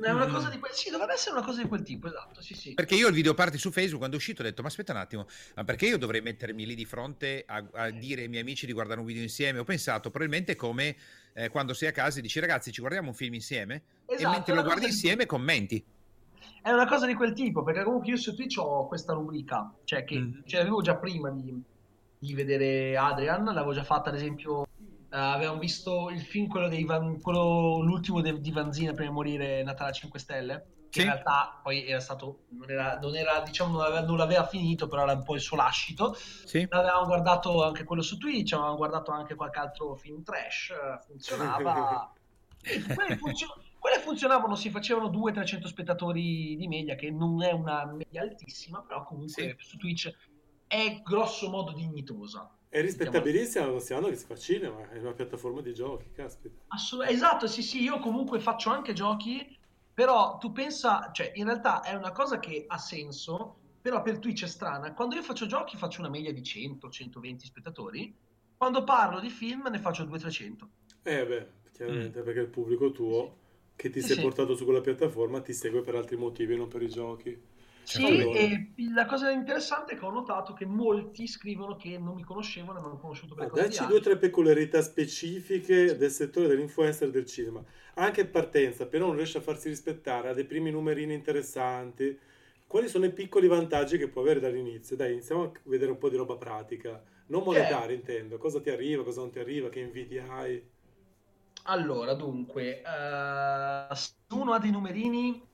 è 0.00 0.10
una 0.10 0.26
cosa 0.26 0.48
di 0.48 0.58
quel... 0.58 0.72
Sì, 0.72 0.90
dovrebbe 0.90 1.12
essere 1.12 1.36
una 1.36 1.44
cosa 1.44 1.62
di 1.62 1.68
quel 1.68 1.82
tipo, 1.82 2.08
esatto, 2.08 2.42
sì, 2.42 2.54
sì. 2.54 2.74
Perché 2.74 2.96
io 2.96 3.06
il 3.06 3.14
video 3.14 3.34
party 3.34 3.56
su 3.56 3.70
Facebook, 3.70 3.98
quando 3.98 4.16
è 4.16 4.18
uscito, 4.18 4.42
ho 4.42 4.44
detto, 4.44 4.62
ma 4.62 4.68
aspetta 4.68 4.90
un 4.90 4.98
attimo, 4.98 5.28
ma 5.54 5.62
perché 5.62 5.86
io 5.86 5.96
dovrei 5.96 6.22
mettermi 6.22 6.66
lì 6.66 6.74
di 6.74 6.84
fronte 6.84 7.44
a, 7.46 7.64
a 7.72 7.90
dire 7.90 8.22
ai 8.22 8.28
miei 8.28 8.42
amici 8.42 8.66
di 8.66 8.72
guardare 8.72 8.98
un 8.98 9.06
video 9.06 9.22
insieme? 9.22 9.60
Ho 9.60 9.64
pensato, 9.64 10.10
probabilmente 10.10 10.56
come 10.56 10.96
eh, 11.34 11.50
quando 11.50 11.72
sei 11.72 11.88
a 11.88 11.92
casa 11.92 12.18
e 12.18 12.22
dici, 12.22 12.40
ragazzi, 12.40 12.72
ci 12.72 12.80
guardiamo 12.80 13.08
un 13.08 13.14
film 13.14 13.34
insieme? 13.34 13.82
Esatto, 14.06 14.28
e 14.28 14.30
mentre 14.32 14.54
lo 14.54 14.62
guardi 14.64 14.86
insieme, 14.86 15.22
di... 15.22 15.26
commenti. 15.28 15.84
È 16.62 16.70
una 16.70 16.86
cosa 16.86 17.06
di 17.06 17.14
quel 17.14 17.32
tipo, 17.32 17.62
perché 17.62 17.84
comunque 17.84 18.10
io 18.10 18.16
su 18.16 18.34
Twitch 18.34 18.56
ho 18.58 18.88
questa 18.88 19.12
rubrica, 19.12 19.72
cioè 19.84 20.02
che 20.04 20.18
mm. 20.18 20.32
ce 20.46 20.56
l'avevo 20.56 20.80
già 20.80 20.96
prima 20.96 21.30
di 21.30 21.70
di 22.22 22.34
vedere 22.34 22.96
Adrian, 22.96 23.42
l'avevo 23.42 23.72
già 23.72 23.82
fatta 23.82 24.10
ad 24.10 24.14
esempio, 24.14 24.60
uh, 24.60 24.66
avevamo 25.10 25.58
visto 25.58 26.08
il 26.08 26.20
film, 26.20 26.46
quello, 26.46 26.68
dei 26.68 26.84
Van, 26.84 27.20
quello 27.20 27.80
l'ultimo 27.80 28.20
de, 28.20 28.40
di 28.40 28.52
Vanzina 28.52 28.92
prima 28.92 29.08
di 29.08 29.14
morire, 29.14 29.64
Natale 29.64 29.90
a 29.90 29.92
5 29.92 30.18
Stelle, 30.20 30.66
che 30.88 31.00
sì. 31.00 31.06
in 31.06 31.12
realtà 31.12 31.58
poi 31.60 31.84
era 31.84 31.98
stato, 31.98 32.44
non 32.50 32.70
era, 32.70 32.96
non 33.00 33.16
era 33.16 33.40
diciamo, 33.40 33.72
non, 33.72 33.84
aveva, 33.84 34.02
non, 34.02 34.16
l'aveva 34.18 34.46
finito, 34.46 34.86
però 34.86 35.02
era 35.02 35.14
un 35.14 35.24
po' 35.24 35.34
il 35.34 35.40
suo 35.40 35.56
lascito. 35.56 36.14
Sì. 36.14 36.64
Avevamo 36.70 37.06
guardato 37.06 37.64
anche 37.64 37.82
quello 37.82 38.02
su 38.02 38.16
Twitch, 38.18 38.52
avevamo 38.52 38.76
guardato 38.76 39.10
anche 39.10 39.34
qualche 39.34 39.58
altro 39.58 39.96
film 39.96 40.22
trash, 40.22 40.72
funzionava. 41.04 42.12
quelle, 42.94 43.16
funzio- 43.16 43.56
quelle 43.80 43.98
funzionavano, 43.98 44.54
si 44.54 44.70
facevano 44.70 45.08
200-300 45.08 45.64
spettatori 45.64 46.54
di 46.54 46.68
media, 46.68 46.94
che 46.94 47.10
non 47.10 47.42
è 47.42 47.50
una 47.50 47.84
media 47.84 48.22
altissima, 48.22 48.80
però 48.80 49.02
comunque 49.02 49.56
sì. 49.58 49.66
su 49.66 49.76
Twitch 49.76 50.30
è 50.72 51.02
grosso 51.02 51.50
modo 51.50 51.72
dignitosa. 51.72 52.50
È 52.66 52.80
rispettabilissima 52.80 53.66
considerando 53.66 54.08
che 54.08 54.16
si 54.16 54.24
fa 54.24 54.36
cinema, 54.36 54.88
è 54.88 54.98
una 55.00 55.12
piattaforma 55.12 55.60
di 55.60 55.74
giochi, 55.74 56.10
caspita. 56.12 56.62
Assolut- 56.68 57.10
esatto, 57.10 57.46
sì, 57.46 57.60
sì, 57.62 57.82
io 57.82 57.98
comunque 57.98 58.40
faccio 58.40 58.70
anche 58.70 58.94
giochi, 58.94 59.54
però 59.92 60.38
tu 60.38 60.50
pensa, 60.50 61.10
cioè 61.12 61.32
in 61.34 61.44
realtà 61.44 61.82
è 61.82 61.92
una 61.92 62.12
cosa 62.12 62.38
che 62.38 62.64
ha 62.66 62.78
senso, 62.78 63.56
però 63.82 64.00
per 64.00 64.18
Twitch 64.18 64.44
è 64.44 64.46
strana. 64.46 64.94
Quando 64.94 65.14
io 65.14 65.22
faccio 65.22 65.44
giochi 65.44 65.76
faccio 65.76 66.00
una 66.00 66.08
media 66.08 66.32
di 66.32 66.40
100-120 66.40 67.36
spettatori, 67.36 68.16
quando 68.56 68.82
parlo 68.82 69.20
di 69.20 69.28
film 69.28 69.68
ne 69.68 69.78
faccio 69.78 70.04
200-300. 70.04 70.56
Eh 71.02 71.26
beh, 71.26 71.48
chiaramente, 71.72 72.20
mm. 72.22 72.24
perché 72.24 72.40
il 72.40 72.48
pubblico 72.48 72.90
tuo 72.92 73.36
che 73.76 73.90
ti 73.90 74.00
sì, 74.00 74.12
è 74.12 74.14
sì. 74.14 74.22
portato 74.22 74.54
su 74.54 74.64
quella 74.64 74.80
piattaforma 74.80 75.42
ti 75.42 75.52
segue 75.52 75.82
per 75.82 75.96
altri 75.96 76.16
motivi, 76.16 76.56
non 76.56 76.68
per 76.68 76.80
i 76.80 76.88
giochi. 76.88 77.38
Sì, 77.84 78.06
e 78.06 78.72
la 78.94 79.06
cosa 79.06 79.30
interessante 79.30 79.94
è 79.94 79.98
che 79.98 80.04
ho 80.04 80.10
notato 80.10 80.52
che 80.52 80.64
molti 80.64 81.26
scrivono 81.26 81.76
che 81.76 81.98
non 81.98 82.14
mi 82.14 82.22
conoscevano 82.22 82.78
e 82.78 82.82
mi 82.82 82.88
hanno 82.88 82.98
conosciuto 82.98 83.34
per 83.34 83.46
ah, 83.46 83.50
Dacci 83.54 83.86
due 83.86 83.96
o 83.96 84.00
tre 84.00 84.16
peculiarità 84.16 84.80
specifiche 84.82 85.96
del 85.96 86.10
settore 86.10 86.46
dell'influencer 86.46 87.10
del 87.10 87.26
cinema. 87.26 87.62
Anche 87.94 88.26
partenza, 88.26 88.86
però 88.86 89.06
non 89.06 89.16
riesce 89.16 89.38
a 89.38 89.42
farsi 89.42 89.68
rispettare, 89.68 90.28
ha 90.28 90.32
dei 90.32 90.44
primi 90.44 90.70
numerini 90.70 91.12
interessanti. 91.12 92.18
Quali 92.66 92.88
sono 92.88 93.04
i 93.04 93.12
piccoli 93.12 93.48
vantaggi 93.48 93.98
che 93.98 94.08
può 94.08 94.22
avere 94.22 94.40
dall'inizio? 94.40 94.96
Dai, 94.96 95.12
iniziamo 95.12 95.42
a 95.42 95.52
vedere 95.64 95.90
un 95.90 95.98
po' 95.98 96.08
di 96.08 96.16
roba 96.16 96.36
pratica. 96.36 97.02
Non 97.26 97.42
monetaria, 97.42 97.94
eh. 97.94 97.98
intendo. 97.98 98.38
Cosa 98.38 98.60
ti 98.60 98.70
arriva, 98.70 99.04
cosa 99.04 99.20
non 99.20 99.30
ti 99.30 99.40
arriva, 99.40 99.68
che 99.68 99.80
invidia 99.80 100.26
hai? 100.30 100.62
Allora, 101.64 102.14
dunque, 102.14 102.82
uh, 102.82 103.94
se 103.94 104.12
uno 104.30 104.52
ha 104.52 104.58
dei 104.58 104.70
numerini 104.70 105.50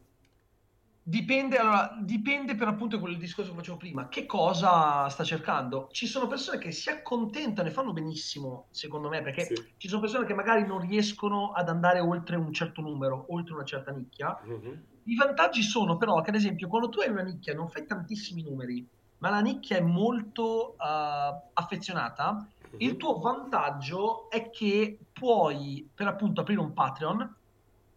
Dipende, 1.08 1.56
allora, 1.56 1.96
dipende 2.02 2.54
per 2.54 2.68
appunto 2.68 3.00
quel 3.00 3.16
discorso 3.16 3.52
che 3.52 3.56
facevo 3.56 3.78
prima, 3.78 4.08
che 4.08 4.26
cosa 4.26 5.08
sta 5.08 5.24
cercando. 5.24 5.88
Ci 5.90 6.06
sono 6.06 6.26
persone 6.26 6.58
che 6.58 6.70
si 6.70 6.90
accontentano 6.90 7.66
e 7.66 7.70
fanno 7.70 7.94
benissimo, 7.94 8.66
secondo 8.72 9.08
me, 9.08 9.22
perché 9.22 9.46
sì. 9.46 9.54
ci 9.78 9.88
sono 9.88 10.02
persone 10.02 10.26
che 10.26 10.34
magari 10.34 10.66
non 10.66 10.80
riescono 10.80 11.52
ad 11.52 11.70
andare 11.70 12.00
oltre 12.00 12.36
un 12.36 12.52
certo 12.52 12.82
numero, 12.82 13.24
oltre 13.30 13.54
una 13.54 13.64
certa 13.64 13.90
nicchia. 13.90 14.38
Mm-hmm. 14.46 14.74
I 15.04 15.14
vantaggi 15.14 15.62
sono 15.62 15.96
però 15.96 16.20
che, 16.20 16.28
ad 16.28 16.36
esempio, 16.36 16.68
quando 16.68 16.90
tu 16.90 17.00
hai 17.00 17.08
una 17.08 17.22
nicchia 17.22 17.54
non 17.54 17.70
fai 17.70 17.86
tantissimi 17.86 18.42
numeri, 18.42 18.86
ma 19.20 19.30
la 19.30 19.40
nicchia 19.40 19.78
è 19.78 19.80
molto 19.80 20.74
uh, 20.78 21.48
affezionata, 21.54 22.34
mm-hmm. 22.34 22.80
il 22.80 22.98
tuo 22.98 23.18
vantaggio 23.18 24.28
è 24.28 24.50
che 24.50 24.98
puoi, 25.10 25.88
per 25.94 26.06
appunto, 26.06 26.42
aprire 26.42 26.60
un 26.60 26.74
Patreon 26.74 27.36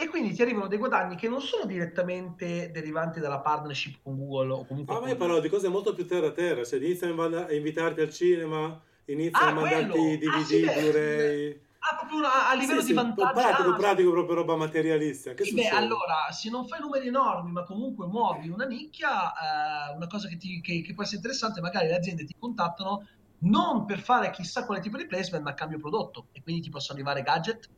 e 0.01 0.07
quindi 0.07 0.33
ti 0.33 0.41
arrivano 0.41 0.65
dei 0.65 0.79
guadagni 0.79 1.15
che 1.15 1.29
non 1.29 1.41
sono 1.41 1.65
direttamente 1.65 2.71
derivanti 2.71 3.19
dalla 3.19 3.39
partnership 3.39 3.99
con 4.01 4.17
Google 4.17 4.51
o 4.51 4.65
comunque... 4.65 4.95
Ah, 4.95 4.99
ma 4.99 5.09
io 5.09 5.15
parlo 5.15 5.39
di 5.39 5.47
cose 5.47 5.67
molto 5.67 5.93
più 5.93 6.07
terra 6.07 6.27
a 6.27 6.31
terra, 6.31 6.63
cioè 6.63 6.79
iniziano 6.79 7.23
a 7.23 7.53
invitarti 7.53 8.01
al 8.01 8.09
cinema, 8.09 8.81
iniziano 9.05 9.45
ah, 9.45 9.49
a 9.49 9.53
mandarti 9.53 9.99
i 9.99 10.17
DVD, 10.17 10.27
ah, 10.27 10.43
sì, 10.43 10.59
Blu-ray... 10.59 11.61
Ah, 11.83 11.95
proprio 11.97 12.19
a, 12.27 12.53
livello 12.55 12.79
sì, 12.79 12.87
di 12.87 12.91
sì, 12.91 12.93
vantaggio. 12.93 13.33
Pratico, 13.33 13.69
ah, 13.69 13.75
pratico, 13.75 14.11
proprio 14.11 14.35
roba 14.35 14.55
materialistica. 14.55 15.35
Che 15.35 15.51
beh, 15.51 15.67
allora, 15.67 16.31
se 16.31 16.49
non 16.49 16.67
fai 16.67 16.79
numeri 16.79 17.07
enormi, 17.07 17.51
ma 17.51 17.63
comunque 17.63 18.07
muovi 18.07 18.49
una 18.49 18.65
nicchia, 18.65 19.31
eh, 19.31 19.95
una 19.95 20.07
cosa 20.07 20.27
che, 20.27 20.37
ti, 20.37 20.61
che, 20.61 20.81
che 20.81 20.93
può 20.93 21.03
essere 21.03 21.17
interessante, 21.17 21.61
magari 21.61 21.87
le 21.87 21.95
aziende 21.95 22.25
ti 22.25 22.35
contattano 22.39 23.07
non 23.43 23.85
per 23.85 23.99
fare 23.99 24.29
chissà 24.31 24.65
quale 24.65 24.81
tipo 24.81 24.97
di 24.97 25.05
placement, 25.05 25.43
ma 25.43 25.53
cambio 25.53 25.79
prodotto. 25.79 26.27
E 26.31 26.41
quindi 26.41 26.61
ti 26.61 26.69
possono 26.69 26.97
arrivare 26.97 27.23
gadget 27.23 27.69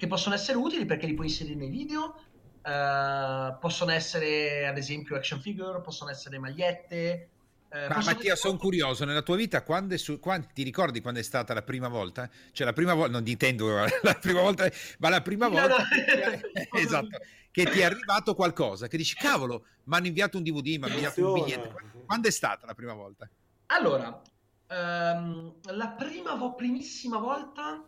che 0.00 0.06
possono 0.06 0.34
essere 0.34 0.56
utili 0.56 0.86
perché 0.86 1.04
li 1.04 1.12
puoi 1.12 1.26
inserire 1.26 1.56
nei 1.56 1.68
video, 1.68 2.14
uh, 2.62 3.58
possono 3.60 3.90
essere 3.90 4.66
ad 4.66 4.78
esempio 4.78 5.14
action 5.14 5.42
figure, 5.42 5.82
possono 5.82 6.10
essere 6.10 6.38
magliette. 6.38 7.28
Uh, 7.68 7.92
Ma 7.92 8.02
Mattia, 8.02 8.34
sono 8.34 8.56
curioso, 8.56 9.04
nella 9.04 9.20
tua 9.20 9.36
vita, 9.36 9.62
quando, 9.62 9.94
su, 9.98 10.18
quando, 10.18 10.46
ti 10.54 10.62
ricordi 10.62 11.02
quando 11.02 11.20
è 11.20 11.22
stata 11.22 11.52
la 11.52 11.60
prima 11.60 11.88
volta? 11.88 12.30
Cioè 12.50 12.64
la 12.64 12.72
prima 12.72 12.94
volta, 12.94 13.12
non 13.12 13.26
intendo 13.26 13.68
la 14.00 14.14
prima 14.18 14.40
volta, 14.40 14.70
ma 15.00 15.10
la 15.10 15.20
prima 15.20 15.48
volta 15.48 15.84
esatto, 16.72 17.18
che 17.50 17.64
ti 17.66 17.80
è 17.80 17.84
arrivato 17.84 18.34
qualcosa, 18.34 18.88
che 18.88 18.96
dici, 18.96 19.14
cavolo, 19.16 19.66
mi 19.84 19.96
hanno 19.96 20.06
inviato 20.06 20.38
un 20.38 20.44
DVD, 20.44 20.78
mi 20.78 20.84
hanno 20.84 20.94
inviato 20.94 21.26
un 21.26 21.42
biglietto. 21.42 21.74
Quando 22.06 22.26
è 22.26 22.32
stata 22.32 22.64
la 22.64 22.74
prima 22.74 22.94
volta? 22.94 23.28
Allora, 23.66 24.18
um, 24.68 25.52
la 25.62 25.88
prima, 25.88 26.54
primissima 26.54 27.18
volta 27.18 27.84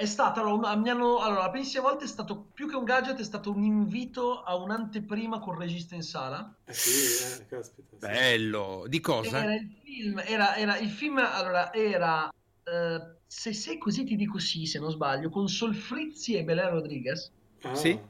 è 0.00 0.06
stata 0.06 0.40
allora, 0.40 0.74
mi 0.76 0.88
hanno, 0.88 1.18
allora, 1.18 1.42
la 1.42 1.50
primissima 1.50 1.82
volta 1.82 2.04
è 2.04 2.08
stato 2.08 2.46
più 2.54 2.66
che 2.66 2.74
un 2.74 2.84
gadget, 2.84 3.20
è 3.20 3.22
stato 3.22 3.50
un 3.50 3.62
invito 3.62 4.40
a 4.40 4.56
un'anteprima 4.56 5.40
con 5.40 5.58
regista 5.58 5.94
in 5.94 6.02
sala. 6.02 6.56
Eh 6.64 6.72
sì, 6.72 7.42
eh, 7.42 7.46
caspita. 7.46 7.96
Sì. 7.98 8.06
Bello, 8.06 8.84
di 8.88 8.98
cosa? 9.00 9.42
Era 9.42 9.54
il 9.54 9.70
film, 9.82 10.22
era, 10.24 10.56
era, 10.56 10.78
il 10.78 10.88
film 10.88 11.18
allora, 11.18 11.70
era 11.74 12.28
uh, 12.28 13.14
se 13.26 13.52
sei 13.52 13.76
così 13.76 14.04
ti 14.04 14.16
dico 14.16 14.38
sì, 14.38 14.64
se 14.64 14.78
non 14.78 14.90
sbaglio, 14.90 15.28
con 15.28 15.48
Solfrizzi 15.48 16.34
e 16.34 16.44
Belen 16.44 16.70
Rodriguez. 16.70 17.30
Ah. 17.60 17.74
Sì. 17.74 18.00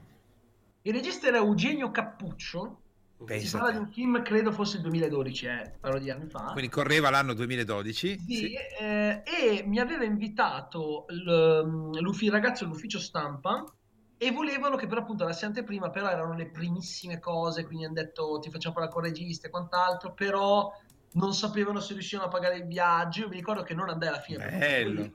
Il 0.82 0.92
regista 0.92 1.26
era 1.26 1.38
Eugenio 1.38 1.90
Cappuccio. 1.90 2.82
Pensate. 3.24 3.46
Si 3.46 3.56
parla 3.56 3.70
di 3.72 3.78
un 3.78 3.90
film, 3.90 4.22
credo 4.22 4.50
fosse 4.52 4.76
il 4.76 4.82
2012, 4.82 5.46
eh, 5.46 5.72
parlo 5.78 5.98
di 5.98 6.10
anni 6.10 6.28
fa. 6.28 6.50
Quindi 6.52 6.70
correva 6.70 7.10
l'anno 7.10 7.34
2012. 7.34 8.18
Sì, 8.18 8.34
sì. 8.34 8.54
Eh, 8.54 9.22
e 9.24 9.62
mi 9.66 9.78
aveva 9.78 10.04
invitato 10.04 11.06
il 11.10 12.30
ragazzo 12.30 12.64
dell'ufficio 12.64 12.98
stampa 12.98 13.64
e 14.22 14.32
volevano 14.32 14.76
che 14.76 14.86
per 14.86 14.98
appunto 14.98 15.24
la 15.24 15.36
anteprima, 15.40 15.88
però 15.88 16.08
erano 16.08 16.34
le 16.34 16.50
primissime 16.50 17.18
cose, 17.18 17.64
quindi 17.64 17.86
hanno 17.86 17.94
detto 17.94 18.38
ti 18.38 18.50
facciamo 18.50 18.74
parlare 18.74 18.94
con 18.94 19.02
regista 19.02 19.46
e 19.46 19.50
quant'altro, 19.50 20.12
però 20.12 20.70
non 21.12 21.32
sapevano 21.32 21.80
se 21.80 21.94
riuscivano 21.94 22.28
a 22.28 22.30
pagare 22.30 22.56
il 22.56 22.66
viaggio, 22.66 23.22
io 23.22 23.28
mi 23.28 23.36
ricordo 23.36 23.62
che 23.62 23.74
non 23.74 23.88
andai 23.88 24.08
alla 24.08 24.20
fine. 24.20 24.46
Bello. 24.46 25.10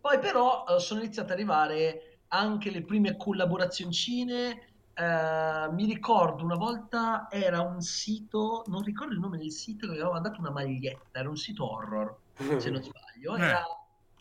Poi 0.00 0.18
però 0.18 0.64
uh, 0.66 0.78
sono 0.78 1.00
iniziate 1.00 1.32
ad 1.32 1.38
arrivare 1.38 2.20
anche 2.28 2.70
le 2.70 2.82
prime 2.82 3.16
collaborazioncine, 3.16 4.62
uh, 4.96 5.72
mi 5.72 5.84
ricordo 5.84 6.44
una 6.44 6.56
volta 6.56 7.28
era 7.30 7.60
un 7.60 7.80
sito, 7.80 8.64
non 8.66 8.82
ricordo 8.82 9.12
il 9.12 9.20
nome 9.20 9.38
del 9.38 9.52
sito, 9.52 9.86
che 9.86 9.92
aveva 9.92 10.12
mandato 10.12 10.40
una 10.40 10.50
maglietta, 10.50 11.18
era 11.18 11.28
un 11.28 11.36
sito 11.36 11.70
horror, 11.70 12.18
se 12.56 12.70
non 12.70 12.82
sbaglio. 12.82 13.36
Era, 13.36 13.62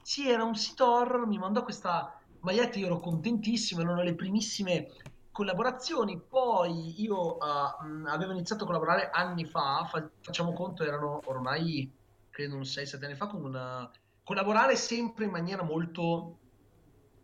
sì, 0.01 0.29
era 0.29 0.43
un 0.43 0.55
sito 0.55 0.89
horror, 0.89 1.25
mi 1.27 1.37
mandò 1.37 1.63
questa 1.63 2.19
maglietta, 2.39 2.77
io 2.77 2.87
ero 2.87 2.99
contentissimo, 2.99 3.81
erano 3.81 4.03
le 4.03 4.15
primissime 4.15 4.87
collaborazioni. 5.31 6.21
Poi 6.21 7.01
io 7.01 7.37
uh, 7.37 8.05
avevo 8.05 8.31
iniziato 8.31 8.63
a 8.63 8.67
collaborare 8.67 9.09
anni 9.09 9.45
fa, 9.45 9.85
fa- 9.89 10.09
facciamo 10.21 10.53
conto, 10.53 10.83
erano 10.83 11.19
ormai 11.25 11.91
credo 12.29 12.55
un 12.55 12.63
6-7 12.63 13.05
anni 13.05 13.15
fa, 13.15 13.27
con 13.27 13.45
una... 13.45 13.89
collaborare 14.23 14.75
sempre 14.75 15.23
in 15.25 15.31
maniera 15.31 15.63
molto, 15.63 16.39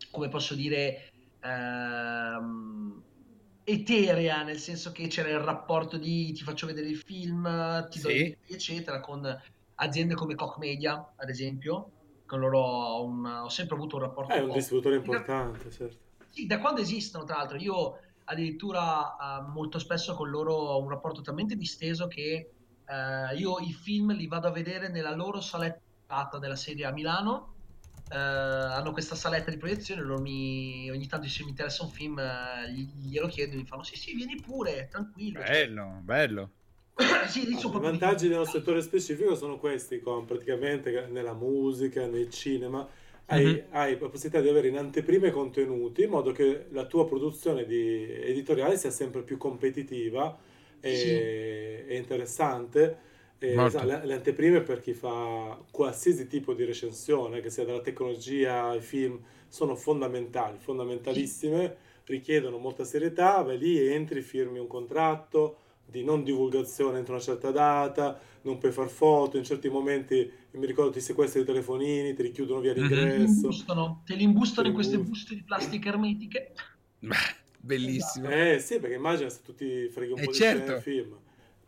come 0.10 0.30
posso 0.30 0.56
dire, 0.56 1.10
ehm, 1.42 3.04
eterea, 3.64 4.44
nel 4.44 4.60
senso 4.60 4.92
che 4.92 5.08
c'era 5.08 5.30
il 5.30 5.40
rapporto 5.40 5.98
di 5.98 6.32
ti 6.34 6.44
faccio 6.44 6.68
vedere 6.68 6.88
il 6.88 6.98
film, 6.98 7.88
ti 7.90 8.00
do 8.00 8.10
sì. 8.10 8.36
eccetera, 8.48 9.00
con 9.00 9.42
aziende 9.76 10.16
come 10.16 10.36
Koch 10.36 10.58
Media, 10.58 11.14
ad 11.16 11.30
esempio, 11.30 11.92
con 12.26 12.40
loro 12.40 12.60
ho, 12.60 13.04
un, 13.06 13.26
ho 13.26 13.50
sempre 13.50 13.76
avuto 13.76 13.98
un 13.98 14.04
rapporto. 14.04 14.34
È 14.34 14.40
un 14.40 14.52
distributore 14.52 14.96
importante, 14.96 15.70
certo. 15.72 15.98
Sì, 16.30 16.46
da 16.48 16.60
quando 16.60 16.82
esistono, 16.82 17.26
tra 17.26 17.38
l'altro, 17.38 17.58
io 17.58 18.00
addirittura 18.26 19.16
uh, 19.20 19.52
molto 19.52 19.80
spesso 19.80 20.14
con 20.16 20.30
loro 20.30 20.54
ho 20.54 20.82
un 20.82 20.90
rapporto 20.90 21.22
talmente 21.22 21.56
disteso 21.56 22.08
che 22.08 22.52
uh, 22.88 23.36
io 23.36 23.60
i 23.60 23.74
film 23.74 24.14
li 24.14 24.28
vado 24.28 24.48
a 24.48 24.52
vedere 24.52 24.88
nella 24.88 25.14
loro 25.14 25.42
saletta 25.42 26.38
della 26.40 26.56
serie 26.56 26.86
a 26.86 26.92
Milano. 26.92 27.54
Uh, 28.12 28.14
hanno 28.14 28.92
questa 28.92 29.16
saletta 29.16 29.50
di 29.52 29.56
proiezione, 29.58 30.02
loro 30.02 30.20
mi, 30.20 30.90
ogni 30.92 31.08
tanto 31.08 31.30
se 31.30 31.44
mi 31.44 31.52
interessa 31.52 31.84
un 31.84 31.92
film 31.92 32.22
glielo 33.06 33.28
chiedo 33.28 33.54
e 33.54 33.56
mi 33.56 33.66
fanno 33.66 33.84
sì 33.84 33.96
sì 33.96 34.14
vieni 34.14 34.36
pure, 34.36 34.90
tranquillo. 34.92 35.40
Bello, 35.40 36.02
bello. 36.04 36.52
sì, 37.30 37.50
I 37.50 37.58
vantaggi 37.80 38.28
del 38.28 38.46
settore 38.48 38.82
specifico 38.82 39.36
sono 39.36 39.58
questi, 39.58 40.02
con 40.02 40.26
praticamente 40.26 41.08
nella 41.10 41.34
musica, 41.34 42.06
nel 42.06 42.30
cinema, 42.30 42.86
hai, 43.28 43.46
mm-hmm. 43.46 43.60
hai, 43.70 43.98
la 43.98 44.10
possibilità 44.10 44.42
di 44.42 44.50
avere 44.50 44.68
in 44.68 44.78
anteprime 44.78 45.32
contenuti 45.32 46.04
in 46.04 46.10
modo 46.10 46.34
che 46.34 46.66
la 46.72 46.86
tua 46.86 47.08
produzione 47.08 47.66
editoriale 47.66 48.78
sia 48.78 48.92
sempre 48.92 49.22
più 49.22 49.38
competitiva 49.38 50.38
e, 50.82 50.96
sì. 50.96 51.10
e 51.10 51.96
interessante. 51.96 53.10
E, 53.44 53.56
le, 53.56 54.06
le, 54.06 54.14
anteprime 54.14 54.62
per 54.62 54.82
chi 54.82 54.94
fa 54.94 55.60
qualsiasi 55.72 56.28
tipo 56.28 56.54
di 56.54 56.64
recensione, 56.64 57.42
che 57.42 57.50
sia 57.50 57.66
dalla 57.66 57.82
tecnologia 57.82 58.68
ai 58.68 58.82
film, 58.82 59.20
sono 59.48 59.76
fondamentali, 59.76 60.60
fondamentalissime, 60.60 61.76
richiedono 62.06 62.60
molta 62.60 62.84
serietà, 62.84 63.42
vai 63.42 63.58
lì, 63.58 63.80
entri, 63.80 64.22
firmi 64.22 64.60
un 64.60 64.68
contratto 64.68 65.58
di 65.86 66.04
non 66.04 66.24
divulgazione 66.24 67.00
entro 67.00 67.14
una 67.14 67.22
certa 67.22 67.50
data, 67.50 68.20
non 68.44 68.60
puoi 68.60 68.72
far 68.72 68.90
foto, 68.90 69.38
in 69.38 69.44
certi 69.44 69.70
momenti 69.70 70.32
mi 70.52 70.66
ricordo 70.68 70.92
ti 70.92 71.02
sequestrano 71.02 71.44
i 71.44 71.48
telefonini, 71.48 72.14
ti 72.14 72.22
richiudono 72.22 72.60
via 72.60 72.74
mhm. 72.74 72.80
l'ingresso. 72.80 73.50
Te 74.06 74.14
li 74.14 74.24
imbustano 74.24 74.68
in 74.68 74.74
queste 74.76 75.00
buste 75.00 75.34
di 75.34 75.42
plastica 75.42 75.90
ermetiche. 75.90 76.54
Bellissimo. 77.58 78.30
Eh 78.30 78.60
sì, 78.60 78.80
perché 78.80 78.96
immagina 78.96 79.30
se 79.30 79.40
tu 79.44 79.54
ti 79.54 79.90
freghi 79.90 80.14
un 80.14 80.20
eh, 80.20 80.26
po' 80.26 80.32
certo. 80.32 80.76
di 80.76 80.82
film. 80.82 81.18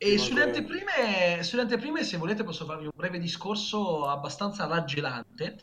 E 0.03 0.17
sulle 0.17 0.43
anteprime, 0.43 1.43
sulle 1.43 1.61
anteprime, 1.61 2.03
se 2.03 2.17
volete, 2.17 2.43
posso 2.43 2.65
farvi 2.65 2.85
un 2.85 2.91
breve 2.93 3.19
discorso 3.19 4.05
abbastanza 4.05 4.65
raggelante 4.65 5.57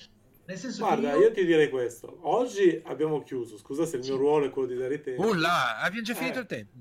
nel 0.51 0.59
senso 0.59 0.85
Guarda, 0.85 1.13
io... 1.13 1.21
io... 1.21 1.33
ti 1.33 1.45
direi 1.45 1.71
questo. 1.71 2.19
Oggi 2.23 2.83
abbiamo 2.87 3.23
chiuso. 3.23 3.57
Scusa 3.57 3.87
se 3.87 3.99
il 3.99 4.03
mio 4.03 4.17
ruolo 4.17 4.47
è 4.47 4.51
quello 4.51 4.67
di 4.67 4.77
dare 4.77 5.01
tempo. 5.01 5.33
Là, 5.33 5.79
abbiamo 5.79 6.05
già 6.05 6.15
finito 6.15 6.39
eh, 6.39 6.41
il 6.41 6.47
tempo. 6.47 6.79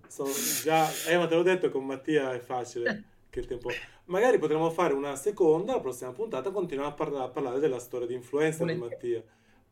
già... 0.63 0.87
Eh, 1.07 1.17
ma 1.17 1.27
te 1.27 1.35
l'ho 1.35 1.43
detto, 1.43 1.69
con 1.69 1.85
Mattia 1.85 2.33
è 2.33 2.39
facile 2.39 2.89
eh. 2.89 3.03
che 3.29 3.39
il 3.41 3.45
tempo... 3.45 3.69
Magari 4.05 4.39
potremmo 4.39 4.71
fare 4.71 4.95
una 4.95 5.15
seconda, 5.15 5.73
la 5.73 5.81
prossima 5.81 6.11
puntata, 6.11 6.49
continuiamo 6.49 6.91
a, 6.91 6.95
parla- 6.95 7.23
a 7.25 7.29
parlare 7.29 7.59
della 7.59 7.77
storia 7.77 8.07
di 8.07 8.15
influenza 8.15 8.65
di 8.65 8.73
Mattia. 8.73 9.21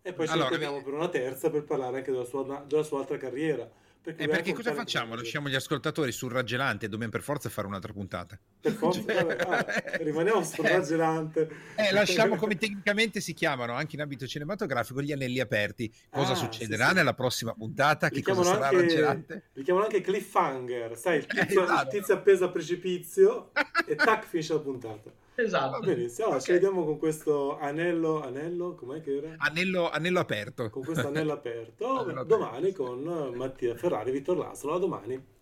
E 0.03 0.13
poi 0.13 0.27
ci 0.27 0.31
allora, 0.31 0.49
ritorniamo 0.49 0.83
per 0.83 0.93
una 0.93 1.09
terza 1.09 1.49
per 1.49 1.63
parlare 1.63 1.97
anche 1.97 2.11
della 2.11 2.23
sua, 2.23 2.63
della 2.67 2.83
sua 2.83 2.99
altra 2.99 3.17
carriera 3.17 3.67
perché, 4.07 4.23
eh, 4.23 4.27
perché 4.29 4.53
cosa 4.53 4.73
facciamo? 4.73 5.15
Lasciamo 5.15 5.49
gli 5.49 5.55
ascoltatori 5.55 6.13
sul 6.13 6.31
raggelante 6.31 6.85
e 6.85 6.89
dobbiamo 6.89 7.11
per 7.11 7.21
forza 7.21 7.49
fare 7.49 7.67
un'altra 7.67 7.91
puntata. 7.91 8.39
Per 8.61 8.71
forza, 8.71 9.03
cioè... 9.05 9.35
ah, 9.45 9.65
rimaniamo 9.99 10.41
sul 10.45 10.65
eh, 10.65 10.69
raggelante. 10.69 11.49
Eh, 11.75 11.91
lasciamo 11.91 12.37
come 12.39 12.55
tecnicamente 12.55 13.19
si 13.19 13.33
chiamano 13.33 13.73
anche 13.73 13.95
in 13.95 14.01
ambito 14.01 14.25
cinematografico 14.25 15.01
gli 15.01 15.11
anelli 15.11 15.41
aperti. 15.41 15.93
Cosa 16.09 16.31
ah, 16.31 16.35
succederà 16.35 16.85
sì, 16.85 16.89
sì. 16.91 16.95
nella 16.95 17.13
prossima 17.15 17.53
puntata? 17.53 18.07
Che 18.07 18.21
cosa 18.21 18.43
sarà 18.43 18.69
anche, 18.69 18.81
raggelante? 18.81 19.43
Li 19.51 19.63
chiamano 19.63 19.87
anche 19.87 19.99
cliffhanger, 19.99 20.97
sai, 20.97 21.17
il 21.17 21.25
tizio, 21.25 21.63
esatto. 21.63 21.83
il 21.83 21.99
tizio 21.99 22.13
appeso 22.13 22.45
a 22.45 22.49
precipizio 22.49 23.51
e 23.85 23.95
tac 23.95 24.25
finisce 24.25 24.53
la 24.53 24.59
puntata. 24.61 25.11
Esatto. 25.39 25.69
Va 25.69 25.79
benissimo. 25.79 26.29
Allora, 26.29 26.41
okay. 26.41 26.41
ci 26.41 26.51
vediamo 26.51 26.83
con 26.83 26.97
questo 26.97 27.59
anello, 27.59 28.23
anello, 28.23 28.73
com'è 28.73 29.01
che 29.01 29.17
era? 29.17 29.35
Anello, 29.37 29.87
anello 29.87 30.19
aperto. 30.19 30.71
Con 30.71 30.83
questo 30.83 31.07
anello 31.07 31.33
aperto. 31.33 31.99
anello 32.01 32.23
domani 32.23 32.69
aperto. 32.69 32.83
con 32.83 33.33
Mattia 33.35 33.75
Ferrari, 33.75 34.09
Vittor 34.09 34.37
Laszlo. 34.37 34.73
A 34.73 34.79
domani. 34.79 35.35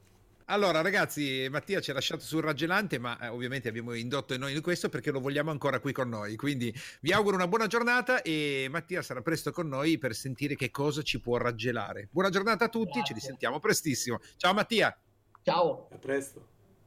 Allora, 0.47 0.81
ragazzi, 0.81 1.47
Mattia 1.49 1.79
ci 1.79 1.91
ha 1.91 1.93
lasciato 1.93 2.23
sul 2.23 2.43
raggelante, 2.43 2.99
ma 2.99 3.17
eh, 3.19 3.29
ovviamente 3.29 3.69
abbiamo 3.69 3.93
indotto 3.93 4.38
noi 4.38 4.53
in 4.53 4.62
questo 4.62 4.89
perché 4.89 5.12
lo 5.12 5.21
vogliamo 5.21 5.49
ancora 5.49 5.79
qui 5.79 5.93
con 5.93 6.10
noi. 6.10 6.36
Quindi 6.36 6.73
vi 6.99 7.13
auguro 7.13 7.38
una 7.38 7.47
buona 7.47 7.67
giornata 7.67 8.21
e 8.21 8.67
Mattia 8.69 9.01
sarà 9.01 9.21
presto 9.21 9.51
con 9.51 9.69
noi 9.69 9.97
per 9.97 10.13
sentire 10.13 10.55
che 10.55 10.71
cosa 10.71 11.03
ci 11.03 11.21
può 11.21 11.38
raggelare. 11.38 12.10
Buona 12.12 12.29
giornata 12.29 12.65
a 12.65 12.69
tutti, 12.69 12.95
Grazie. 12.95 13.05
ci 13.05 13.13
risentiamo 13.13 13.60
prestissimo. 13.60 14.19
Ciao 14.36 14.53
Mattia. 14.53 14.95
Ciao. 15.41 15.88
A 15.89 15.97
presto. 15.97 16.55